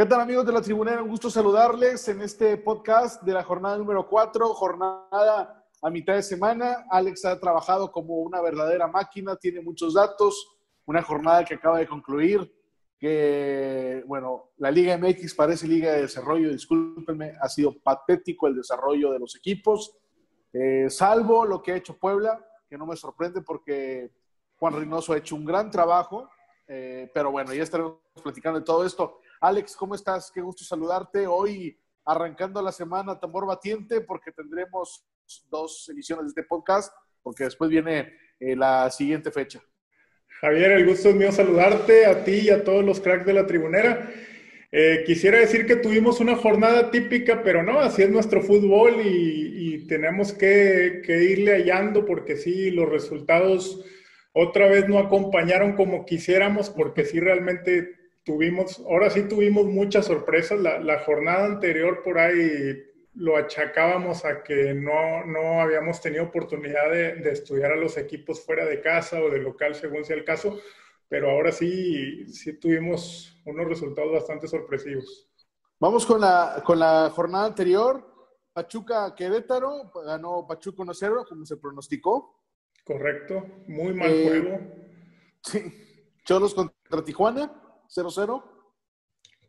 ¿Qué 0.00 0.06
tal 0.06 0.22
amigos 0.22 0.46
de 0.46 0.52
la 0.52 0.62
tribunera? 0.62 1.02
Un 1.02 1.10
gusto 1.10 1.28
saludarles 1.28 2.08
en 2.08 2.22
este 2.22 2.56
podcast 2.56 3.22
de 3.22 3.34
la 3.34 3.44
jornada 3.44 3.76
número 3.76 4.08
4, 4.08 4.54
jornada 4.54 5.62
a 5.82 5.90
mitad 5.90 6.14
de 6.14 6.22
semana. 6.22 6.86
Alex 6.90 7.26
ha 7.26 7.38
trabajado 7.38 7.92
como 7.92 8.14
una 8.20 8.40
verdadera 8.40 8.86
máquina, 8.86 9.36
tiene 9.36 9.60
muchos 9.60 9.92
datos, 9.92 10.56
una 10.86 11.02
jornada 11.02 11.44
que 11.44 11.52
acaba 11.52 11.80
de 11.80 11.86
concluir, 11.86 12.50
que, 12.98 14.02
bueno, 14.06 14.52
la 14.56 14.70
Liga 14.70 14.96
MX 14.96 15.34
parece 15.34 15.68
Liga 15.68 15.92
de 15.92 16.00
Desarrollo, 16.00 16.50
discúlpenme, 16.50 17.34
ha 17.38 17.50
sido 17.50 17.78
patético 17.78 18.46
el 18.46 18.56
desarrollo 18.56 19.12
de 19.12 19.18
los 19.18 19.36
equipos, 19.36 19.98
eh, 20.54 20.88
salvo 20.88 21.44
lo 21.44 21.60
que 21.60 21.72
ha 21.72 21.76
hecho 21.76 21.98
Puebla, 21.98 22.42
que 22.70 22.78
no 22.78 22.86
me 22.86 22.96
sorprende 22.96 23.42
porque 23.42 24.10
Juan 24.56 24.72
Reynoso 24.72 25.12
ha 25.12 25.18
hecho 25.18 25.36
un 25.36 25.44
gran 25.44 25.70
trabajo, 25.70 26.30
eh, 26.66 27.10
pero 27.12 27.30
bueno, 27.30 27.52
ya 27.52 27.64
estaremos 27.64 27.98
platicando 28.22 28.60
de 28.60 28.64
todo 28.64 28.86
esto. 28.86 29.18
Alex, 29.42 29.74
¿cómo 29.74 29.94
estás? 29.94 30.30
Qué 30.30 30.42
gusto 30.42 30.64
saludarte. 30.64 31.26
Hoy 31.26 31.74
arrancando 32.04 32.60
la 32.60 32.72
semana 32.72 33.18
tambor 33.18 33.46
batiente 33.46 34.02
porque 34.02 34.32
tendremos 34.32 35.06
dos 35.48 35.88
emisiones 35.88 36.26
de 36.26 36.28
este 36.28 36.42
podcast 36.42 36.94
porque 37.22 37.44
después 37.44 37.70
viene 37.70 38.12
eh, 38.38 38.54
la 38.54 38.90
siguiente 38.90 39.30
fecha. 39.30 39.62
Javier, 40.42 40.72
el 40.72 40.86
gusto 40.86 41.08
es 41.08 41.14
mío 41.14 41.32
saludarte 41.32 42.04
a 42.04 42.22
ti 42.22 42.32
y 42.32 42.50
a 42.50 42.62
todos 42.62 42.84
los 42.84 43.00
cracks 43.00 43.24
de 43.24 43.32
la 43.32 43.46
tribunera. 43.46 44.10
Eh, 44.72 45.04
quisiera 45.06 45.38
decir 45.38 45.64
que 45.64 45.76
tuvimos 45.76 46.20
una 46.20 46.36
jornada 46.36 46.90
típica, 46.90 47.42
pero 47.42 47.62
no, 47.62 47.80
así 47.80 48.02
es 48.02 48.10
nuestro 48.10 48.42
fútbol 48.42 49.00
y, 49.02 49.74
y 49.74 49.86
tenemos 49.86 50.34
que, 50.34 51.00
que, 51.02 51.24
irle 51.24 51.52
hallando 51.52 52.04
porque 52.04 52.36
sí, 52.36 52.70
los 52.70 52.90
resultados 52.90 53.86
otra 54.34 54.68
vez 54.68 54.86
no 54.86 54.98
acompañaron 54.98 55.76
como 55.76 56.04
quisiéramos 56.04 56.68
porque 56.68 57.06
sí 57.06 57.20
realmente 57.20 57.99
tuvimos, 58.24 58.80
ahora 58.80 59.10
sí 59.10 59.22
tuvimos 59.28 59.66
muchas 59.66 60.06
sorpresas. 60.06 60.58
La, 60.60 60.98
jornada 61.00 61.46
anterior 61.46 62.02
por 62.02 62.18
ahí 62.18 62.82
lo 63.14 63.36
achacábamos 63.36 64.24
a 64.24 64.42
que 64.42 64.74
no, 64.74 65.24
no 65.26 65.60
habíamos 65.60 66.00
tenido 66.00 66.24
oportunidad 66.24 66.90
de, 66.90 67.16
de, 67.16 67.30
estudiar 67.30 67.72
a 67.72 67.76
los 67.76 67.96
equipos 67.96 68.44
fuera 68.44 68.64
de 68.64 68.80
casa 68.80 69.20
o 69.20 69.30
de 69.30 69.38
local, 69.38 69.74
según 69.74 70.04
sea 70.04 70.16
el 70.16 70.24
caso, 70.24 70.60
pero 71.08 71.30
ahora 71.30 71.50
sí, 71.50 72.26
sí 72.32 72.52
tuvimos 72.54 73.40
unos 73.44 73.66
resultados 73.66 74.12
bastante 74.12 74.46
sorpresivos. 74.46 75.28
Vamos 75.80 76.04
con 76.04 76.20
la, 76.20 76.62
con 76.64 76.78
la 76.78 77.10
jornada 77.10 77.46
anterior. 77.46 78.06
Pachuca 78.52 79.14
Querétaro, 79.14 79.90
ganó 80.04 80.46
Pachuca 80.46 80.82
1-0, 80.82 81.26
como 81.26 81.46
se 81.46 81.56
pronosticó. 81.56 82.38
Correcto, 82.84 83.46
muy 83.66 83.94
mal 83.94 84.10
eh, 84.10 84.24
juego. 84.24 84.58
Sí, 85.42 85.72
Cholos 86.24 86.54
contra 86.54 87.02
Tijuana. 87.02 87.69
0-0. 87.94 88.42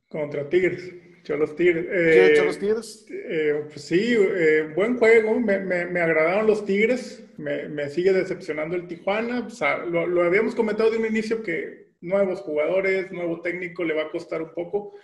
Contra 0.09 0.49
Tigres. 0.49 0.93
Cholos 1.23 1.55
Tigres. 1.55 1.85
Eh, 1.89 2.33
Cholos 2.35 2.59
Tigres? 2.59 3.05
Eh, 3.09 3.65
pues 3.69 3.81
sí, 3.81 4.15
eh, 4.17 4.71
buen 4.75 4.97
juego. 4.97 5.39
Me, 5.39 5.59
me, 5.59 5.85
me, 5.85 6.01
agradaron 6.01 6.47
los 6.47 6.65
Tigres. 6.65 7.23
Me, 7.37 7.69
me, 7.69 7.89
sigue 7.89 8.11
decepcionando 8.11 8.75
el 8.75 8.87
Tijuana. 8.87 9.45
O 9.45 9.49
sea, 9.49 9.77
lo, 9.77 10.07
lo, 10.07 10.23
habíamos 10.23 10.55
comentado 10.55 10.89
de 10.89 10.97
un 10.97 11.05
inicio 11.05 11.43
que 11.43 11.91
nuevos 12.01 12.41
jugadores, 12.41 13.11
nuevo 13.11 13.41
técnico 13.41 13.83
le 13.83 13.93
va 13.93 14.03
a 14.03 14.11
costar 14.11 14.41
un 14.41 14.53
poco. 14.53 14.95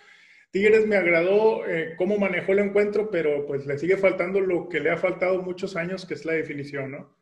Tigres 0.50 0.86
me 0.86 0.96
agradó 0.96 1.64
eh, 1.66 1.94
cómo 1.96 2.18
manejó 2.18 2.52
el 2.52 2.60
encuentro, 2.60 3.10
pero 3.10 3.46
pues 3.46 3.66
le 3.66 3.78
sigue 3.78 3.96
faltando 3.96 4.40
lo 4.40 4.68
que 4.68 4.80
le 4.80 4.90
ha 4.90 4.96
faltado 4.96 5.42
muchos 5.42 5.76
años, 5.76 6.06
que 6.06 6.14
es 6.14 6.24
la 6.24 6.32
definición, 6.32 6.90
¿no? 6.92 7.18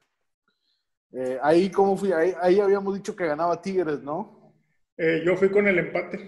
Ahí, 1.40 1.70
¿cómo 1.70 1.96
fui? 1.96 2.12
Ahí, 2.12 2.34
ahí 2.40 2.60
habíamos 2.60 2.94
dicho 2.94 3.16
que 3.16 3.26
ganaba 3.26 3.62
Tigres, 3.62 4.02
¿no? 4.02 4.35
Eh, 4.96 5.22
yo 5.24 5.36
fui 5.36 5.50
con 5.50 5.66
el 5.66 5.78
empate. 5.78 6.18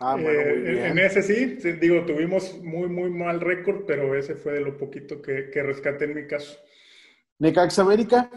Ah, 0.00 0.14
bueno, 0.14 0.28
eh, 0.28 0.88
en 0.88 0.98
ese 0.98 1.22
sí, 1.22 1.44
digo, 1.80 2.04
tuvimos 2.04 2.60
muy, 2.62 2.88
muy 2.88 3.10
mal 3.10 3.40
récord, 3.40 3.84
pero 3.86 4.14
ese 4.14 4.34
fue 4.34 4.54
de 4.54 4.60
lo 4.60 4.76
poquito 4.76 5.22
que, 5.22 5.50
que 5.50 5.62
rescaté 5.62 6.04
en 6.06 6.14
mi 6.14 6.26
caso. 6.26 6.58
Necaxa 7.38 7.82
América. 7.82 8.30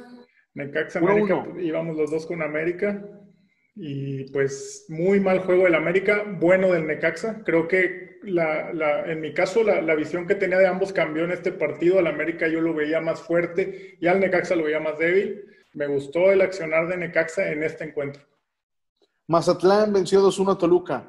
Necaxa 0.53 0.99
América, 0.99 1.45
íbamos 1.59 1.97
los 1.97 2.11
dos 2.11 2.25
con 2.25 2.41
América. 2.41 3.03
Y 3.79 4.31
pues 4.31 4.85
muy 4.89 5.19
mal 5.19 5.39
juego 5.39 5.65
del 5.65 5.75
América, 5.75 6.23
bueno 6.39 6.71
del 6.71 6.87
Necaxa. 6.87 7.43
Creo 7.45 7.67
que 7.67 8.17
la, 8.23 8.73
la, 8.73 9.11
en 9.11 9.21
mi 9.21 9.33
caso 9.33 9.63
la, 9.63 9.81
la, 9.81 9.93
visión 9.93 10.25
que 10.25 10.33
tenía 10.33 10.57
de 10.57 10.65
ambos 10.65 10.91
cambió 10.93 11.25
en 11.25 11.31
este 11.31 11.51
partido. 11.51 11.99
Al 11.99 12.07
América 12.07 12.47
yo 12.47 12.59
lo 12.59 12.73
veía 12.73 13.01
más 13.01 13.21
fuerte 13.21 13.97
y 13.99 14.07
al 14.07 14.19
Necaxa 14.19 14.55
lo 14.55 14.63
veía 14.63 14.79
más 14.79 14.97
débil. 14.97 15.43
Me 15.73 15.85
gustó 15.85 16.31
el 16.31 16.41
accionar 16.41 16.87
de 16.87 16.97
Necaxa 16.97 17.51
en 17.51 17.61
este 17.61 17.83
encuentro. 17.83 18.23
Mazatlán 19.27 19.91
venció 19.91 20.21
2-1 20.21 20.53
a 20.53 20.57
Toluca. 20.57 21.05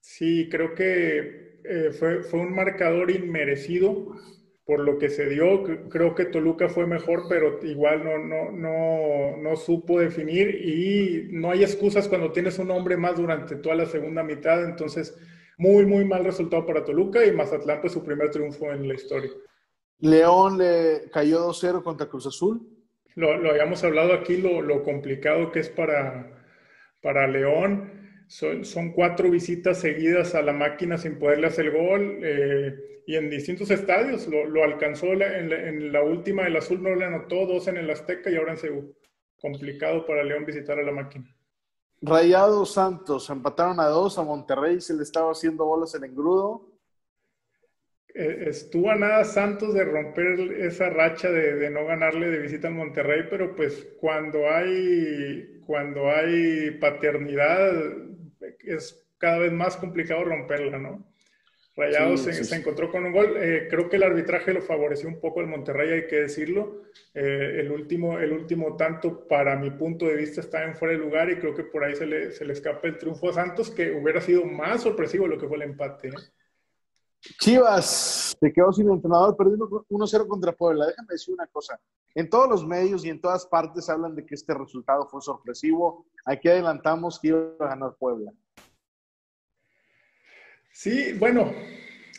Sí, 0.00 0.48
creo 0.50 0.74
que 0.74 1.60
eh, 1.64 1.90
fue, 1.92 2.22
fue, 2.22 2.40
un 2.40 2.54
marcador 2.54 3.10
inmerecido 3.10 4.16
por 4.64 4.80
lo 4.80 4.98
que 4.98 5.10
se 5.10 5.28
dio. 5.28 5.62
Creo 5.90 6.14
que 6.14 6.24
Toluca 6.24 6.70
fue 6.70 6.86
mejor, 6.86 7.24
pero 7.28 7.58
igual 7.62 8.02
no, 8.02 8.18
no, 8.18 8.50
no, 8.50 9.36
no 9.36 9.56
supo 9.56 10.00
definir 10.00 10.48
y 10.54 11.28
no 11.32 11.50
hay 11.50 11.62
excusas 11.62 12.08
cuando 12.08 12.32
tienes 12.32 12.58
un 12.58 12.70
hombre 12.70 12.96
más 12.96 13.16
durante 13.16 13.56
toda 13.56 13.74
la 13.74 13.86
segunda 13.86 14.22
mitad. 14.22 14.64
Entonces, 14.64 15.14
muy, 15.58 15.84
muy 15.84 16.06
mal 16.06 16.24
resultado 16.24 16.64
para 16.64 16.84
Toluca 16.84 17.26
y 17.26 17.32
Mazatlán 17.32 17.82
pues 17.82 17.92
su 17.92 18.02
primer 18.02 18.30
triunfo 18.30 18.70
en 18.70 18.88
la 18.88 18.94
historia. 18.94 19.30
León 20.00 20.56
le 20.56 21.10
cayó 21.12 21.48
2-0 21.50 21.82
contra 21.82 22.06
Cruz 22.08 22.26
Azul. 22.26 22.66
Lo, 23.16 23.36
lo 23.36 23.50
habíamos 23.50 23.84
hablado 23.84 24.14
aquí, 24.14 24.38
lo, 24.38 24.62
lo 24.62 24.82
complicado 24.82 25.50
que 25.50 25.60
es 25.60 25.68
para 25.68 26.37
para 27.00 27.26
León. 27.26 27.92
Son, 28.26 28.64
son, 28.64 28.92
cuatro 28.92 29.30
visitas 29.30 29.80
seguidas 29.80 30.34
a 30.34 30.42
la 30.42 30.52
máquina 30.52 30.98
sin 30.98 31.18
poderle 31.18 31.46
hacer 31.46 31.66
el 31.66 31.72
gol 31.72 32.20
eh, 32.22 33.02
y 33.06 33.16
en 33.16 33.30
distintos 33.30 33.70
estadios. 33.70 34.26
Lo, 34.28 34.44
lo 34.44 34.64
alcanzó 34.64 35.14
la, 35.14 35.38
en, 35.38 35.48
la, 35.48 35.68
en, 35.68 35.92
la, 35.92 36.02
última, 36.02 36.46
el 36.46 36.56
azul 36.56 36.82
no 36.82 36.94
le 36.94 37.06
anotó, 37.06 37.46
dos 37.46 37.68
en 37.68 37.78
el 37.78 37.90
Azteca 37.90 38.30
y 38.30 38.36
ahora 38.36 38.52
en 38.52 38.58
Seúl. 38.58 38.94
Complicado 39.40 40.04
para 40.04 40.24
León 40.24 40.44
visitar 40.44 40.78
a 40.78 40.82
la 40.82 40.92
máquina. 40.92 41.34
Rayados 42.02 42.74
Santos 42.74 43.28
empataron 43.30 43.80
a 43.80 43.86
dos 43.86 44.18
a 44.18 44.22
Monterrey, 44.22 44.80
se 44.80 44.94
le 44.94 45.02
estaba 45.02 45.32
haciendo 45.32 45.64
bolas 45.64 45.94
el 45.94 46.04
engrudo. 46.04 46.68
Eh, 48.14 48.44
estuvo 48.48 48.90
a 48.90 48.96
nada 48.96 49.24
Santos 49.24 49.72
de 49.72 49.84
romper 49.84 50.38
esa 50.60 50.90
racha 50.90 51.30
de, 51.30 51.54
de 51.54 51.70
no 51.70 51.86
ganarle 51.86 52.28
de 52.28 52.38
visita 52.38 52.68
al 52.68 52.74
Monterrey, 52.74 53.22
pero 53.30 53.56
pues 53.56 53.88
cuando 54.00 54.48
hay 54.50 55.57
cuando 55.68 56.08
hay 56.08 56.70
paternidad 56.80 57.92
es 58.60 59.06
cada 59.18 59.36
vez 59.36 59.52
más 59.52 59.76
complicado 59.76 60.24
romperla, 60.24 60.78
¿no? 60.78 61.06
Rayados 61.76 62.20
sí, 62.20 62.32
se, 62.32 62.32
sí, 62.32 62.44
se, 62.46 62.56
encontró 62.56 62.90
con 62.90 63.04
un 63.04 63.12
gol. 63.12 63.36
Eh, 63.36 63.68
creo 63.68 63.86
que 63.90 63.96
el 63.96 64.02
arbitraje 64.02 64.54
lo 64.54 64.62
favoreció 64.62 65.10
un 65.10 65.20
poco 65.20 65.42
el 65.42 65.46
Monterrey, 65.46 65.92
hay 65.92 66.06
que 66.06 66.22
decirlo. 66.22 66.84
Eh, 67.12 67.56
el, 67.60 67.70
último, 67.70 68.18
el 68.18 68.32
último 68.32 68.76
tanto, 68.76 69.28
para 69.28 69.56
mi 69.56 69.70
punto 69.72 70.06
de 70.06 70.16
vista, 70.16 70.40
está 70.40 70.64
en 70.64 70.74
fuera 70.74 70.94
de 70.94 71.00
lugar 71.00 71.30
y 71.30 71.36
creo 71.36 71.54
que 71.54 71.64
por 71.64 71.84
ahí 71.84 71.94
se 71.94 72.06
le, 72.06 72.32
se 72.32 72.46
le 72.46 72.54
escapa 72.54 72.88
el 72.88 72.96
triunfo 72.96 73.28
a 73.28 73.34
Santos, 73.34 73.70
que 73.70 73.90
hubiera 73.90 74.22
sido 74.22 74.46
más 74.46 74.82
sorpresivo 74.82 75.28
lo 75.28 75.36
que 75.36 75.48
fue 75.48 75.58
el 75.58 75.64
empate. 75.64 76.08
¿eh? 76.08 76.12
Chivas 77.40 78.34
se 78.40 78.52
quedó 78.54 78.72
sin 78.72 78.88
entrenador, 78.88 79.36
perdiendo 79.36 79.68
1-0 79.68 80.26
contra 80.28 80.52
Puebla. 80.52 80.86
Déjame 80.86 81.08
decir 81.10 81.34
una 81.34 81.46
cosa. 81.46 81.78
En 82.14 82.28
todos 82.28 82.48
los 82.48 82.66
medios 82.66 83.04
y 83.04 83.10
en 83.10 83.20
todas 83.20 83.46
partes 83.46 83.88
hablan 83.88 84.14
de 84.14 84.24
que 84.24 84.34
este 84.34 84.54
resultado 84.54 85.06
fue 85.08 85.20
sorpresivo. 85.20 86.06
Aquí 86.24 86.48
adelantamos 86.48 87.18
que 87.20 87.28
iba 87.28 87.40
a 87.60 87.68
ganar 87.68 87.96
Puebla. 87.98 88.32
Sí, 90.72 91.12
bueno, 91.18 91.52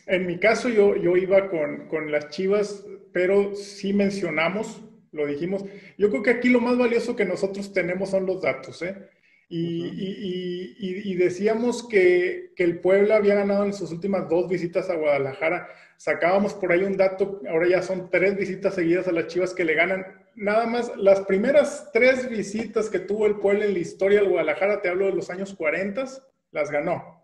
en 0.06 0.26
mi 0.26 0.40
caso 0.40 0.70
yo, 0.70 0.96
yo 0.96 1.16
iba 1.16 1.50
con, 1.50 1.88
con 1.88 2.12
las 2.12 2.30
Chivas, 2.30 2.86
pero 3.14 3.56
sí 3.56 3.94
mencionamos, 3.94 4.82
lo 5.12 5.26
dijimos. 5.26 5.64
Yo 5.98 6.10
creo 6.10 6.24
que 6.24 6.32
aquí 6.32 6.50
lo 6.50 6.60
más 6.60 6.78
valioso 6.78 7.16
que 7.16 7.26
nosotros 7.26 7.72
tenemos 7.74 8.10
son 8.10 8.26
los 8.26 8.42
datos, 8.42 8.82
¿eh? 8.82 9.10
Y, 9.52 9.82
uh 9.82 9.86
-huh. 9.86 9.94
y, 9.98 10.76
y, 10.78 11.12
y, 11.12 11.16
decíamos 11.16 11.88
que, 11.88 12.54
que, 12.56 12.64
el 12.64 12.80
Puebla 12.82 13.16
había 13.16 13.34
ganado 13.34 13.66
en 13.66 13.74
sus 13.74 13.92
últimas 13.92 14.30
dos 14.30 14.48
visitas 14.48 14.92
a 14.92 14.96
Guadalajara. 14.96 15.68
Sacábamos 15.98 16.54
por 16.54 16.72
ahí 16.72 16.84
un 16.84 16.96
dato, 16.96 17.42
ahora 17.50 17.68
ya 17.68 17.82
son 17.82 18.12
tres 18.12 18.38
visitas 18.38 18.76
seguidas 18.76 19.08
a 19.08 19.12
las 19.12 19.26
Chivas 19.26 19.56
que 19.56 19.66
le 19.66 19.74
ganan. 19.74 20.06
Nada 20.36 20.68
más, 20.68 20.96
las 20.98 21.22
primeras 21.22 21.90
tres 21.92 22.30
visitas 22.30 22.92
que 22.92 23.00
tuvo 23.00 23.26
el 23.26 23.40
Puebla 23.40 23.66
en 23.66 23.74
la 23.74 23.80
historia 23.80 24.20
del 24.20 24.30
Guadalajara, 24.30 24.82
te 24.82 24.90
hablo 24.90 25.08
de 25.08 25.14
los 25.14 25.32
años 25.32 25.56
40, 25.56 26.06
las 26.52 26.70
ganó. 26.70 27.20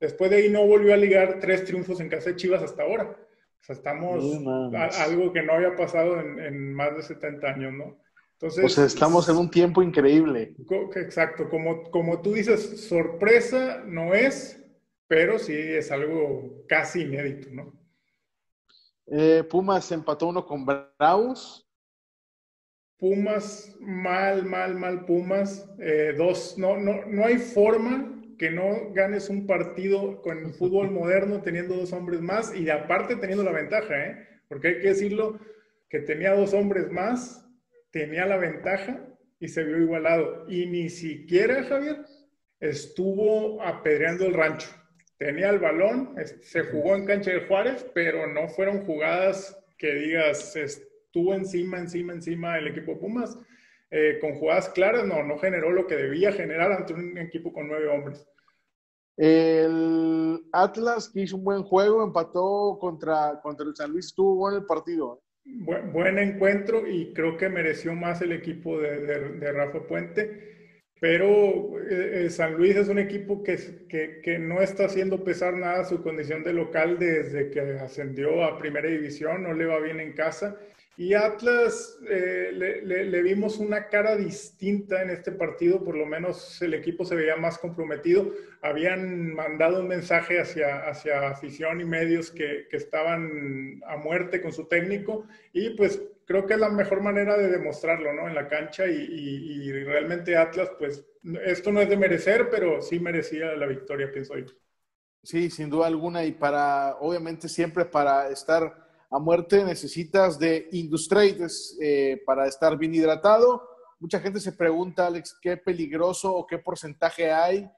Después 0.00 0.30
de 0.32 0.38
ahí 0.38 0.48
no 0.48 0.66
volvió 0.66 0.92
a 0.94 0.96
ligar 0.96 1.38
tres 1.40 1.64
triunfos 1.64 2.00
en 2.00 2.08
casa 2.08 2.30
de 2.30 2.36
Chivas 2.36 2.62
hasta 2.62 2.82
ahora. 2.82 3.04
O 3.04 3.62
sea, 3.62 3.76
estamos 3.76 4.24
a, 4.74 5.04
algo 5.04 5.32
que 5.32 5.42
no 5.42 5.52
había 5.52 5.76
pasado 5.76 6.20
en, 6.20 6.40
en 6.40 6.74
más 6.74 6.96
de 6.96 7.02
70 7.02 7.46
años, 7.46 7.72
¿no? 7.72 7.98
Entonces, 8.40 8.64
o 8.64 8.68
sea, 8.68 8.84
estamos 8.84 9.28
en 9.28 9.36
un 9.36 9.50
tiempo 9.50 9.82
increíble. 9.82 10.54
Exacto, 10.94 11.48
como, 11.48 11.82
como 11.90 12.22
tú 12.22 12.34
dices, 12.34 12.86
sorpresa 12.86 13.82
no 13.84 14.14
es, 14.14 14.64
pero 15.08 15.40
sí 15.40 15.54
es 15.56 15.90
algo 15.90 16.64
casi 16.68 17.00
inédito, 17.00 17.48
¿no? 17.50 17.72
Eh, 19.06 19.42
Pumas 19.42 19.90
empató 19.90 20.28
uno 20.28 20.46
con 20.46 20.64
Bravos. 20.64 21.68
Pumas, 22.96 23.74
mal, 23.80 24.44
mal, 24.44 24.76
mal 24.76 25.04
Pumas. 25.04 25.68
Eh, 25.80 26.14
dos, 26.16 26.56
no, 26.56 26.76
no, 26.76 27.06
no 27.06 27.24
hay 27.24 27.38
forma 27.38 28.22
que 28.38 28.52
no 28.52 28.92
ganes 28.92 29.28
un 29.30 29.48
partido 29.48 30.22
con 30.22 30.38
el 30.38 30.54
fútbol 30.54 30.90
moderno 30.92 31.42
teniendo 31.42 31.74
dos 31.74 31.92
hombres 31.92 32.20
más 32.20 32.54
y 32.54 32.70
aparte 32.70 33.16
teniendo 33.16 33.42
la 33.42 33.50
ventaja, 33.50 33.98
¿eh? 33.98 34.28
Porque 34.46 34.68
hay 34.68 34.78
que 34.78 34.88
decirlo 34.88 35.40
que 35.88 35.98
tenía 35.98 36.34
dos 36.34 36.54
hombres 36.54 36.92
más, 36.92 37.47
tenía 37.98 38.26
la 38.26 38.36
ventaja 38.36 39.00
y 39.40 39.48
se 39.48 39.64
vio 39.64 39.78
igualado. 39.78 40.44
Y 40.48 40.66
ni 40.66 40.88
siquiera, 40.88 41.64
Javier, 41.64 42.04
estuvo 42.60 43.60
apedreando 43.60 44.26
el 44.26 44.34
rancho. 44.34 44.68
Tenía 45.16 45.50
el 45.50 45.58
balón, 45.58 46.14
se 46.42 46.62
jugó 46.62 46.94
en 46.94 47.06
cancha 47.06 47.32
de 47.32 47.46
Juárez, 47.46 47.84
pero 47.92 48.32
no 48.32 48.48
fueron 48.48 48.84
jugadas 48.84 49.58
que 49.76 49.92
digas, 49.94 50.54
estuvo 50.54 51.34
encima, 51.34 51.78
encima, 51.78 52.12
encima 52.12 52.56
el 52.58 52.68
equipo 52.68 53.00
Pumas. 53.00 53.36
Eh, 53.90 54.18
con 54.20 54.34
jugadas 54.34 54.68
claras, 54.68 55.04
no, 55.04 55.24
no 55.24 55.38
generó 55.38 55.72
lo 55.72 55.86
que 55.86 55.96
debía 55.96 56.30
generar 56.30 56.70
ante 56.70 56.94
un 56.94 57.18
equipo 57.18 57.52
con 57.52 57.66
nueve 57.66 57.88
hombres. 57.88 58.28
El 59.16 60.44
Atlas, 60.52 61.08
que 61.08 61.22
hizo 61.22 61.36
un 61.36 61.42
buen 61.42 61.64
juego, 61.64 62.04
empató 62.04 62.78
contra, 62.78 63.40
contra 63.42 63.66
el 63.66 63.74
San 63.74 63.90
Luis, 63.90 64.06
estuvo 64.06 64.36
bueno 64.36 64.58
el 64.58 64.66
partido. 64.66 65.20
Buen, 65.50 66.18
encuentro 66.18 66.86
y 66.86 67.12
creo 67.14 67.38
que 67.38 67.48
mereció 67.48 67.94
más 67.94 68.20
el 68.20 68.32
equipo 68.32 68.78
de, 68.78 69.00
de, 69.00 69.52
Rafa 69.52 69.80
Puente. 69.86 70.56
Pero 71.00 71.78
eh, 71.80 72.24
eh, 72.26 72.30
San 72.30 72.54
Luis 72.54 72.76
es 72.76 72.88
un 72.88 72.98
equipo 72.98 73.42
que, 73.42 73.56
que, 74.22 74.38
no 74.38 74.60
está 74.60 74.86
haciendo 74.86 75.24
pesar 75.24 75.54
nada 75.54 75.84
su 75.84 76.02
condición 76.02 76.42
de 76.42 76.52
local 76.52 76.98
desde 76.98 77.50
que 77.50 77.60
ascendió 77.60 78.44
a 78.44 78.58
primera 78.58 78.88
división, 78.88 79.42
no 79.44 79.54
le 79.54 79.64
va 79.64 79.80
bien 79.80 80.00
en 80.00 80.12
casa 80.12 80.58
y 80.98 81.14
Atlas 81.14 81.96
eh, 82.10 82.50
le, 82.52 83.22
vimos 83.22 83.58
una 83.58 83.86
cara 83.86 84.16
distinta 84.16 85.00
en 85.00 85.10
este 85.10 85.30
partido, 85.30 85.84
por 85.84 85.96
lo 85.96 86.04
menos 86.04 86.60
el 86.60 86.74
equipo 86.74 87.04
se 87.04 87.14
veía 87.14 87.36
más 87.36 87.56
comprometido. 87.56 88.32
Habían 88.62 89.32
mandado 89.32 89.78
un 89.78 89.86
mensaje 89.86 90.40
hacia, 90.40 90.88
hacia 90.88 91.28
afición 91.28 91.80
y 91.80 91.84
medios 91.84 92.32
que, 92.32 92.66
estaban 92.72 93.80
a 93.86 93.96
muerte 93.96 94.42
con 94.42 94.52
su 94.52 94.66
técnico 94.66 95.24
y 95.52 95.70
pues 95.70 96.02
creo 96.26 96.46
que 96.46 96.54
es 96.54 96.60
la 96.60 96.68
mejor 96.68 97.00
manera 97.00 97.38
de 97.38 97.48
demostrarlo 97.48 98.12
¿no? 98.12 98.26
en 98.26 98.34
la 98.34 98.48
cancha 98.48 98.88
y, 98.88 98.96
y 98.96 99.70
realmente 99.84 100.36
Atlas, 100.36 100.72
pues 100.80 101.06
esto 101.44 101.70
no 101.70 101.80
es 101.80 101.88
de 101.88 101.96
merecer, 101.96 102.48
pero 102.50 102.82
sí 102.82 102.98
merecía 102.98 103.54
la 103.54 103.66
victoria, 103.66 104.10
pienso 104.10 104.36
yo. 104.36 104.46
Sí, 105.22 105.48
sin 105.48 105.70
duda 105.70 105.86
alguna 105.86 106.24
y 106.24 106.32
para, 106.32 106.96
obviamente 106.96 107.48
siempre 107.48 107.84
para 107.84 108.30
estar 108.30 108.87
a 109.10 109.18
muerte 109.18 109.64
necesitas 109.64 110.38
de 110.38 110.68
Industrates 110.72 111.76
eh, 111.80 112.22
para 112.26 112.46
estar 112.46 112.76
bien 112.76 112.94
hidratado. 112.94 113.66
Mucha 114.00 114.20
gente 114.20 114.38
se 114.38 114.52
pregunta, 114.52 115.06
Alex, 115.06 115.36
qué 115.40 115.56
peligroso 115.56 116.34
o 116.34 116.46
qué 116.46 116.58
porcentaje 116.58 117.32
hay 117.32 117.68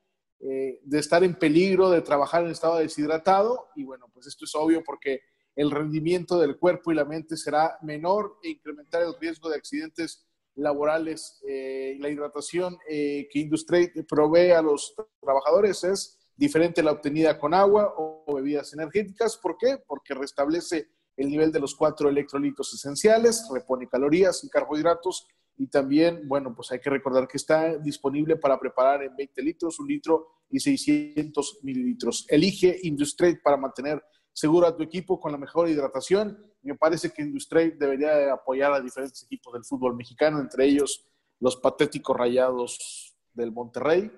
eh, 0.41 0.81
de 0.83 0.99
estar 0.99 1.23
en 1.23 1.39
peligro 1.39 1.91
de 1.91 2.03
trabajar 2.03 2.45
en 2.45 2.51
estado 2.51 2.79
deshidratado. 2.79 3.69
Y 3.77 3.85
bueno, 3.85 4.07
pues 4.13 4.27
esto 4.27 4.45
es 4.45 4.55
obvio 4.55 4.83
porque 4.85 5.21
el 5.55 5.71
rendimiento 5.71 6.39
del 6.39 6.59
cuerpo 6.59 6.91
y 6.91 6.97
la 6.97 7.05
mente 7.05 7.37
será 7.37 7.79
menor 7.83 8.39
e 8.43 8.51
incrementar 8.51 9.03
el 9.03 9.15
riesgo 9.21 9.49
de 9.49 9.57
accidentes 9.57 10.27
laborales. 10.57 11.41
Eh, 11.49 11.97
la 12.01 12.09
hidratación 12.09 12.77
que 12.89 13.29
Industrate 13.35 14.05
provee 14.09 14.51
a 14.51 14.63
los 14.63 14.95
trabajadores 15.21 15.85
es 15.85 16.19
diferente 16.37 16.81
a 16.81 16.85
la 16.85 16.93
obtenida 16.93 17.39
con 17.39 17.55
agua 17.55 17.95
o 17.97 18.35
bebidas 18.35 18.73
energéticas. 18.73 19.37
¿Por 19.37 19.57
qué? 19.57 19.79
Porque 19.87 20.15
restablece 20.15 20.89
el 21.17 21.29
nivel 21.29 21.53
de 21.53 21.61
los 21.61 21.75
cuatro 21.75 22.09
electrolitos 22.09 22.73
esenciales, 22.75 23.49
repone 23.53 23.89
calorías 23.89 24.43
y 24.45 24.49
carbohidratos 24.49 25.27
y 25.57 25.67
también, 25.67 26.27
bueno, 26.27 26.55
pues 26.55 26.73
hay 26.73 26.81
que 26.81 26.89
recordar 26.89 27.29
que 27.29 27.37
está 27.37 27.77
disponible 27.77 28.37
para 28.37 28.59
preparar 28.59 29.03
en 29.03 29.15
20 29.15 29.43
litros, 29.43 29.79
un 29.79 29.89
litro 29.89 30.29
y 30.49 30.59
600 30.59 31.59
mililitros. 31.63 32.25
Elige 32.29 32.79
Industrate 32.85 33.41
para 33.45 33.59
mantener 33.59 34.03
seguro 34.33 34.67
a 34.67 34.75
tu 34.75 34.83
equipo 34.83 35.21
con 35.21 35.33
la 35.33 35.39
mejor 35.39 35.69
hidratación. 35.69 36.39
Me 36.63 36.77
parece 36.77 37.11
que 37.11 37.21
Industrate 37.21 37.77
debería 37.79 38.33
apoyar 38.33 38.73
a 38.73 38.81
diferentes 38.81 39.23
equipos 39.25 39.53
del 39.53 39.65
fútbol 39.65 39.95
mexicano, 39.97 40.41
entre 40.41 40.65
ellos 40.65 41.07
los 41.41 41.57
patéticos 41.57 42.17
rayados 42.17 43.15
del 43.35 43.53
Monterrey, 43.53 44.11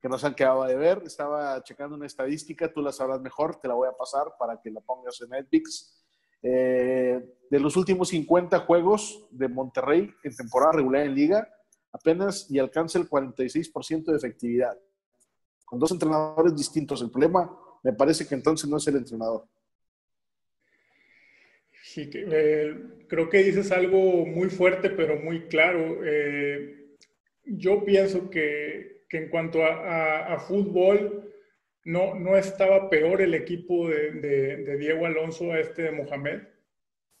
que 0.00 0.08
nos 0.08 0.24
han 0.24 0.34
quedado 0.34 0.64
de 0.64 0.76
ver. 0.76 1.02
Estaba 1.04 1.62
checando 1.62 1.96
una 1.96 2.06
estadística, 2.06 2.72
tú 2.72 2.82
la 2.82 2.92
sabrás 2.92 3.20
mejor, 3.20 3.56
te 3.56 3.68
la 3.68 3.74
voy 3.74 3.88
a 3.88 3.96
pasar 3.96 4.32
para 4.38 4.60
que 4.60 4.70
la 4.70 4.80
pongas 4.80 5.20
en 5.20 5.30
Netflix. 5.30 5.96
Eh, 6.42 7.20
de 7.50 7.60
los 7.60 7.76
últimos 7.76 8.08
50 8.08 8.60
juegos 8.60 9.26
de 9.30 9.48
Monterrey 9.48 10.10
en 10.22 10.34
temporada 10.34 10.72
regular 10.72 11.04
en 11.04 11.14
liga, 11.14 11.48
apenas 11.92 12.50
y 12.50 12.58
alcanza 12.58 12.98
el 12.98 13.08
46% 13.08 14.04
de 14.04 14.16
efectividad. 14.16 14.78
Con 15.64 15.78
dos 15.78 15.90
entrenadores 15.90 16.56
distintos. 16.56 17.02
El 17.02 17.10
problema 17.10 17.50
me 17.82 17.92
parece 17.92 18.26
que 18.26 18.34
entonces 18.34 18.68
no 18.68 18.78
es 18.78 18.86
el 18.86 18.96
entrenador. 18.96 19.46
Sí, 21.82 22.08
eh, 22.14 23.04
creo 23.08 23.28
que 23.28 23.42
dices 23.42 23.72
algo 23.72 24.24
muy 24.24 24.48
fuerte, 24.48 24.90
pero 24.90 25.18
muy 25.18 25.48
claro. 25.48 25.98
Eh, 26.04 26.96
yo 27.44 27.84
pienso 27.84 28.30
que, 28.30 28.99
que 29.10 29.18
en 29.18 29.28
cuanto 29.28 29.64
a, 29.64 30.38
fútbol, 30.38 31.28
no, 31.84 32.14
no 32.14 32.36
estaba 32.36 32.88
peor 32.88 33.20
el 33.20 33.34
equipo 33.34 33.88
de, 33.88 34.76
Diego 34.78 35.04
Alonso 35.04 35.52
a 35.52 35.58
este 35.58 35.82
de 35.82 35.92
Mohamed. 35.92 36.42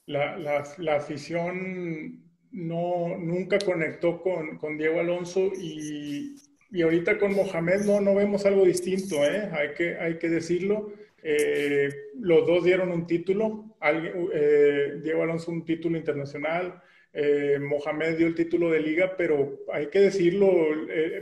La, 0.06 0.96
afición 0.96 2.24
no, 2.52 3.18
nunca 3.18 3.58
conectó 3.58 4.22
con, 4.22 4.78
Diego 4.78 5.00
Alonso 5.00 5.50
y, 5.60 6.36
ahorita 6.80 7.18
con 7.18 7.34
Mohamed 7.34 7.80
no, 7.80 8.00
no 8.00 8.14
vemos 8.14 8.46
algo 8.46 8.64
distinto, 8.64 9.16
¿eh? 9.24 9.50
hay, 9.52 9.74
que, 9.74 9.96
hay 9.96 10.16
que 10.18 10.28
decirlo. 10.28 10.92
Eh, 11.24 11.88
los 12.20 12.46
dos 12.46 12.62
dieron 12.62 12.92
un 12.92 13.04
título, 13.04 13.76
eh, 14.32 15.00
Diego 15.02 15.24
Alonso 15.24 15.50
un 15.50 15.64
título 15.64 15.98
internacional, 15.98 16.80
Mohamed 17.12 18.16
dio 18.16 18.26
el 18.28 18.34
título 18.34 18.70
de 18.70 18.80
liga, 18.80 19.14
pero 19.16 19.58
hay 19.72 19.88
que 19.88 20.00
decirlo, 20.00 20.48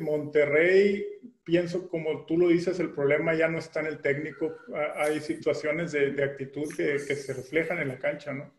Monterrey 0.00 1.18
pienso, 1.48 1.88
como 1.88 2.26
tú 2.26 2.36
lo 2.36 2.48
dices, 2.48 2.78
el 2.78 2.92
problema 2.92 3.32
ya 3.34 3.48
no 3.48 3.56
está 3.56 3.80
en 3.80 3.86
el 3.86 4.02
técnico, 4.02 4.54
hay 4.96 5.18
situaciones 5.18 5.92
de, 5.92 6.22
actitud 6.22 6.68
que, 6.76 6.98
se 6.98 7.32
reflejan 7.32 7.78
en 7.78 7.88
la 7.88 7.98
cancha, 7.98 8.34
¿no? 8.34 8.52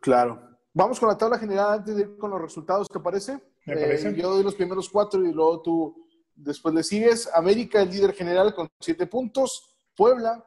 Claro. 0.00 0.48
Vamos 0.72 1.00
con 1.00 1.08
la 1.08 1.18
tabla 1.18 1.40
general 1.40 1.80
antes 1.80 1.96
de 1.96 2.02
ir 2.02 2.16
con 2.16 2.30
los 2.30 2.40
resultados, 2.40 2.88
¿te 2.88 3.00
parece? 3.00 3.40
Me 3.66 3.74
parece. 3.74 4.10
Eh, 4.10 4.14
yo 4.14 4.30
doy 4.30 4.44
los 4.44 4.54
primeros 4.54 4.88
cuatro 4.88 5.24
y 5.24 5.32
luego 5.32 5.60
tú 5.60 6.08
después 6.36 6.72
le 6.72 6.84
sigues. 6.84 7.28
América, 7.34 7.82
el 7.82 7.90
líder 7.90 8.12
general, 8.12 8.54
con 8.54 8.68
siete 8.78 9.08
puntos. 9.08 9.76
Puebla, 9.96 10.44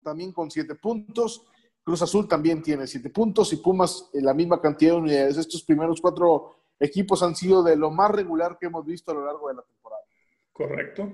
también 0.00 0.32
con 0.32 0.48
siete 0.48 0.76
puntos. 0.76 1.44
Cruz 1.88 2.02
Azul 2.02 2.28
también 2.28 2.60
tiene 2.60 2.86
siete 2.86 3.08
puntos 3.08 3.50
y 3.54 3.56
Pumas 3.56 4.10
la 4.12 4.34
misma 4.34 4.60
cantidad 4.60 4.92
de 4.92 4.98
unidades. 4.98 5.38
Estos 5.38 5.62
primeros 5.62 6.02
cuatro 6.02 6.58
equipos 6.78 7.22
han 7.22 7.34
sido 7.34 7.62
de 7.62 7.76
lo 7.76 7.90
más 7.90 8.10
regular 8.10 8.58
que 8.60 8.66
hemos 8.66 8.84
visto 8.84 9.10
a 9.10 9.14
lo 9.14 9.24
largo 9.24 9.48
de 9.48 9.54
la 9.54 9.62
temporada. 9.62 10.02
Correcto. 10.52 11.10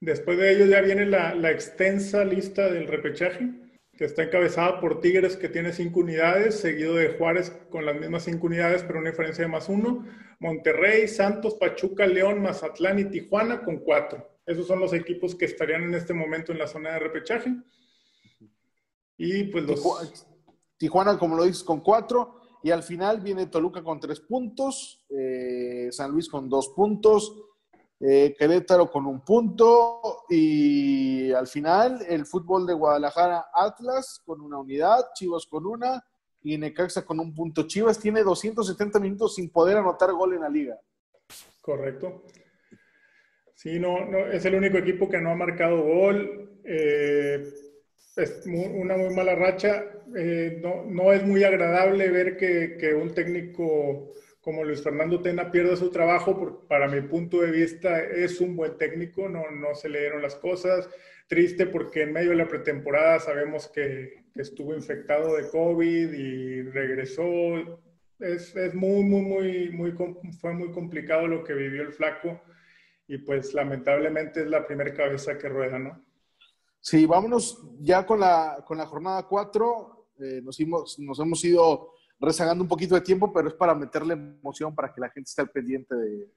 Después 0.00 0.38
de 0.38 0.54
ello 0.54 0.66
ya 0.66 0.80
viene 0.80 1.06
la, 1.06 1.48
extensa 1.52 2.24
lista 2.24 2.68
del 2.68 2.88
repechaje, 2.88 3.48
que 3.96 4.06
está 4.06 4.24
encabezada 4.24 4.80
por 4.80 5.00
Tigres, 5.00 5.36
que 5.36 5.48
tiene 5.48 5.72
cinco 5.72 6.00
unidades, 6.00 6.58
seguido 6.58 6.96
de 6.96 7.10
Juárez 7.10 7.52
con 7.70 7.86
las 7.86 7.94
mismas 7.94 8.24
cinco 8.24 8.48
unidades, 8.48 8.82
pero 8.82 8.98
una 8.98 9.10
diferencia 9.10 9.44
de 9.44 9.52
más 9.52 9.68
uno. 9.68 10.04
Monterrey, 10.40 11.06
Santos, 11.06 11.54
Pachuca, 11.54 12.08
León, 12.08 12.42
Mazatlán 12.42 12.98
y 12.98 13.04
Tijuana 13.04 13.62
con 13.62 13.78
cuatro. 13.78 14.28
Esos 14.46 14.66
son 14.66 14.80
los 14.80 14.94
equipos 14.94 15.36
que 15.36 15.44
estarían 15.44 15.84
en 15.84 15.94
este 15.94 16.12
momento 16.12 16.50
en 16.50 16.58
la 16.58 16.66
zona 16.66 16.94
de 16.94 16.98
repechaje. 16.98 17.54
Y 19.24 19.44
pues 19.44 19.64
los... 19.64 20.26
Tijuana, 20.76 21.16
como 21.16 21.36
lo 21.36 21.44
dices, 21.44 21.62
con 21.62 21.80
cuatro. 21.80 22.40
Y 22.64 22.72
al 22.72 22.82
final 22.82 23.20
viene 23.20 23.46
Toluca 23.46 23.82
con 23.82 24.00
tres 24.00 24.18
puntos, 24.20 25.04
eh, 25.08 25.88
San 25.92 26.10
Luis 26.10 26.28
con 26.28 26.48
dos 26.48 26.70
puntos, 26.70 27.32
eh, 28.00 28.34
Querétaro 28.36 28.90
con 28.90 29.06
un 29.06 29.24
punto 29.24 30.24
y 30.28 31.32
al 31.32 31.46
final 31.46 32.04
el 32.08 32.24
fútbol 32.24 32.66
de 32.66 32.74
Guadalajara 32.74 33.46
Atlas 33.52 34.20
con 34.24 34.40
una 34.40 34.58
unidad, 34.58 35.06
Chivas 35.14 35.46
con 35.46 35.66
una 35.66 36.04
y 36.42 36.56
Necaxa 36.56 37.04
con 37.04 37.18
un 37.18 37.34
punto. 37.34 37.66
Chivas 37.66 37.98
tiene 37.98 38.22
270 38.22 39.00
minutos 39.00 39.36
sin 39.36 39.50
poder 39.50 39.76
anotar 39.76 40.12
gol 40.12 40.34
en 40.34 40.40
la 40.40 40.48
liga. 40.48 40.80
Correcto. 41.60 42.24
Sí, 43.54 43.78
no, 43.78 44.04
no 44.04 44.18
es 44.18 44.44
el 44.44 44.54
único 44.56 44.78
equipo 44.78 45.08
que 45.08 45.20
no 45.20 45.30
ha 45.30 45.36
marcado 45.36 45.82
gol. 45.82 46.60
Eh, 46.64 47.71
es 48.16 48.42
una 48.46 48.96
muy 48.96 49.14
mala 49.14 49.34
racha. 49.34 49.84
Eh, 50.16 50.58
no, 50.62 50.84
no, 50.84 51.12
es 51.12 51.24
muy 51.24 51.44
agradable 51.44 52.10
ver 52.10 52.36
que, 52.36 52.76
que 52.78 52.94
un 52.94 53.14
técnico 53.14 54.12
como 54.40 54.64
Luis 54.64 54.82
Fernando 54.82 55.22
Tena 55.22 55.52
pierde 55.52 55.76
su 55.76 55.90
trabajo, 55.90 56.36
porque 56.36 56.66
para 56.68 56.88
mi 56.88 57.00
punto 57.02 57.40
de 57.40 57.52
vista 57.52 58.00
es 58.00 58.40
un 58.40 58.56
buen 58.56 58.76
técnico, 58.76 59.28
no, 59.28 59.50
no 59.52 59.74
se 59.74 59.88
le 59.88 60.00
dieron 60.00 60.20
las 60.20 60.34
cosas. 60.34 60.88
Triste 61.28 61.66
porque 61.66 62.02
en 62.02 62.12
medio 62.12 62.30
de 62.30 62.36
la 62.36 62.48
pretemporada 62.48 63.20
sabemos 63.20 63.68
que, 63.68 64.24
que 64.34 64.42
estuvo 64.42 64.74
infectado 64.74 65.36
de 65.36 65.48
COVID 65.48 66.12
y 66.12 66.62
regresó. 66.62 67.80
Es, 68.18 68.54
es, 68.56 68.74
muy, 68.74 69.04
muy, 69.04 69.22
muy, 69.22 69.70
muy, 69.70 69.94
fue 70.40 70.52
muy 70.52 70.70
complicado 70.72 71.26
lo 71.28 71.44
que 71.44 71.54
vivió 71.54 71.82
el 71.82 71.92
flaco. 71.92 72.42
y 73.08 73.18
pues 73.18 73.54
lamentablemente 73.54 74.40
es 74.42 74.48
la 74.48 74.66
primera 74.66 74.92
cabeza 74.92 75.38
que 75.38 75.48
rueda, 75.48 75.78
¿no? 75.78 76.11
Sí, 76.82 77.06
vámonos 77.06 77.62
ya 77.80 78.04
con 78.04 78.20
la, 78.20 78.62
con 78.66 78.76
la 78.76 78.86
jornada 78.86 79.22
4. 79.22 80.08
Eh, 80.18 80.42
nos, 80.42 80.58
nos 80.98 81.18
hemos 81.20 81.44
ido 81.44 81.92
rezagando 82.20 82.62
un 82.62 82.68
poquito 82.68 82.96
de 82.96 83.00
tiempo, 83.00 83.32
pero 83.32 83.48
es 83.48 83.54
para 83.54 83.74
meterle 83.74 84.14
emoción, 84.14 84.74
para 84.74 84.92
que 84.92 85.00
la 85.00 85.08
gente 85.08 85.30
esté 85.30 85.42
al 85.42 85.50
pendiente 85.50 85.94
de 85.94 86.28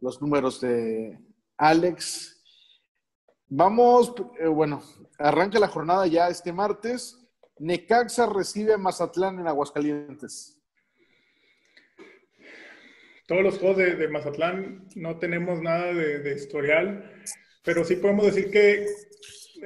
los 0.00 0.20
números 0.20 0.60
de 0.60 1.18
Alex. 1.56 2.42
Vamos, 3.48 4.12
eh, 4.40 4.48
bueno, 4.48 4.82
arranca 5.16 5.60
la 5.60 5.68
jornada 5.68 6.06
ya 6.08 6.28
este 6.28 6.52
martes. 6.52 7.24
Necaxa 7.58 8.26
recibe 8.26 8.74
a 8.74 8.78
Mazatlán 8.78 9.38
en 9.38 9.46
Aguascalientes. 9.46 10.60
Todos 13.26 13.42
los 13.42 13.58
juegos 13.58 13.78
de, 13.78 14.08
Mazatlán 14.08 14.88
no 14.96 15.18
tenemos 15.18 15.62
nada 15.62 15.94
de, 15.94 16.34
historial, 16.34 17.10
pero 17.64 17.84
sí 17.84 17.96
podemos 17.96 18.26
decir 18.26 18.50
que 18.50 18.86